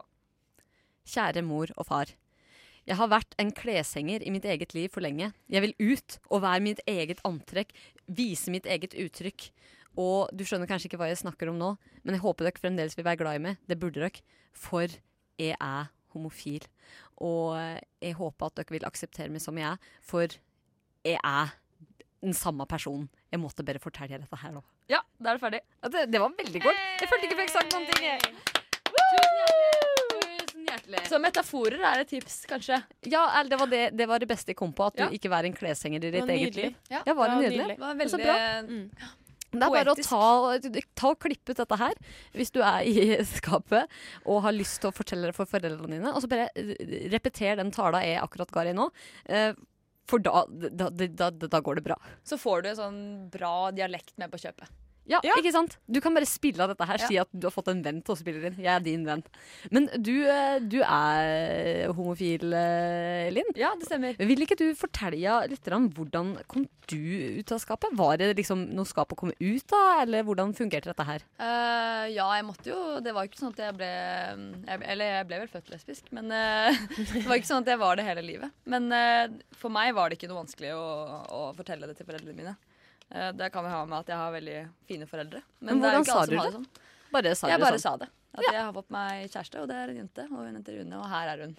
[1.06, 2.06] Kjære mor og far.
[2.88, 5.28] Jeg har vært en kleshenger i mitt eget liv for lenge.
[5.52, 7.70] Jeg vil ut og være mitt eget antrekk,
[8.08, 9.50] vise mitt eget uttrykk.
[9.96, 12.96] Og du skjønner kanskje ikke hva jeg snakker om nå, men jeg håper dere fremdeles
[12.96, 13.58] vil være glad i meg.
[13.68, 14.22] Det burde dere.
[14.52, 14.86] For
[15.38, 16.64] jeg er homofil.
[17.20, 17.56] Og
[18.00, 20.26] jeg håper at dere vil akseptere meg som jeg er, for
[21.04, 21.52] jeg er
[22.22, 23.08] den samme personen.
[23.32, 24.62] Jeg måtte bare fortelle dette her nå.
[24.88, 25.60] Ja, da er du ferdig.
[25.82, 26.80] Ja, det, det var veldig godt.
[27.00, 28.02] Jeg følte ikke jeg fikk sagt noen ting.
[30.42, 31.02] Tusen hjertelig.
[31.08, 32.78] Så metaforer er et tips, kanskje?
[33.10, 34.86] Ja, det var det, det var det beste jeg kom på.
[34.90, 35.08] At Ja.
[35.08, 36.74] du ikke var en kleshenger i ditt eget liv.
[36.90, 37.58] Ja, Ja, var det det var nydelig?
[37.58, 37.76] nydelig.
[37.76, 38.36] Det var Så veldig- bra.
[38.62, 38.90] Mm.
[39.52, 41.98] Det er bare å ta, ta og klippe ut dette her
[42.32, 43.90] hvis du er i skapet
[44.24, 46.12] og har lyst til å fortelle det for foreldrene dine.
[46.14, 46.72] Og så bare eh,
[47.12, 48.88] repeter den tala jeg akkurat ga deg nå.
[49.28, 49.52] eh,
[50.08, 51.98] For da, da, da, da, da går det bra.
[52.26, 54.72] Så får du en sånn bra dialekt med på kjøpet.
[55.10, 55.76] Ja, ikke sant?
[55.90, 57.00] Du kan bare spille av dette her.
[57.02, 57.08] Ja.
[57.10, 58.58] Si at du har fått en venn til å spille inn.
[58.62, 59.24] Jeg er din venn.
[59.74, 63.50] Men du, eh, du er homofil, eh, Linn.
[63.58, 64.16] Ja, det stemmer.
[64.18, 67.94] Vil ikke du fortelle litt om hvordan kom du ut av skapet?
[67.98, 71.24] Var det liksom noe å komme ut av, eller hvordan fungerte dette her?
[71.38, 75.12] Uh, ja, jeg måtte jo Det var jo ikke sånn at jeg ble jeg, Eller
[75.16, 76.82] jeg ble vel født lesbisk, men uh,
[77.14, 78.54] det var ikke sånn at jeg var det hele livet.
[78.64, 80.84] Men uh, for meg var det ikke noe vanskelig å,
[81.32, 82.56] å fortelle det til foreldrene mine.
[83.14, 84.58] Eh, det kan jo ha med at jeg har veldig
[84.88, 85.42] fine foreldre.
[85.60, 86.52] Men det er hvordan ikke sa du det?
[86.56, 86.66] sånn.
[87.12, 87.84] Bare sa jeg bare sånn?
[87.84, 88.08] sa det.
[88.32, 90.22] At jeg har fått meg kjæreste, og det er en jente.
[90.30, 91.50] Og hun heter Rune, og her er hun.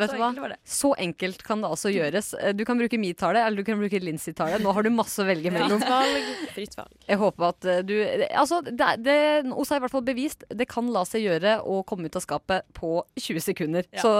[0.00, 0.48] Vet Så du hva?
[0.64, 2.30] Så enkelt kan det altså gjøres.
[2.40, 4.62] Eh, Du kan bruke mi-tale eller du kan bruke Lincy-tale.
[4.64, 5.82] Nå har du masse å velge mellom.
[5.84, 6.30] Fritt valg.
[6.54, 6.94] Fritt valg.
[7.10, 7.92] Jeg håper at eh, du
[8.30, 9.16] Altså, det, det,
[9.52, 12.24] Osa har i hvert fall bevist det kan la seg gjøre å komme ut av
[12.24, 13.88] skapet på 20 sekunder.
[13.92, 14.06] Ja.
[14.06, 14.14] Så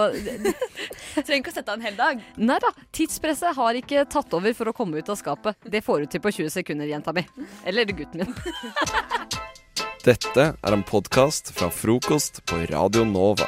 [1.25, 2.21] Trenger ikke å sette av en hel dag.
[2.37, 2.73] Nei da.
[2.93, 5.57] Tidspresset har ikke tatt over for å komme ut av skapet.
[5.65, 7.25] Det får du til på 20 sekunder, jenta mi.
[7.65, 9.61] Eller gutten min.
[10.03, 13.45] Dette er en podkast fra frokost på Radio Nova.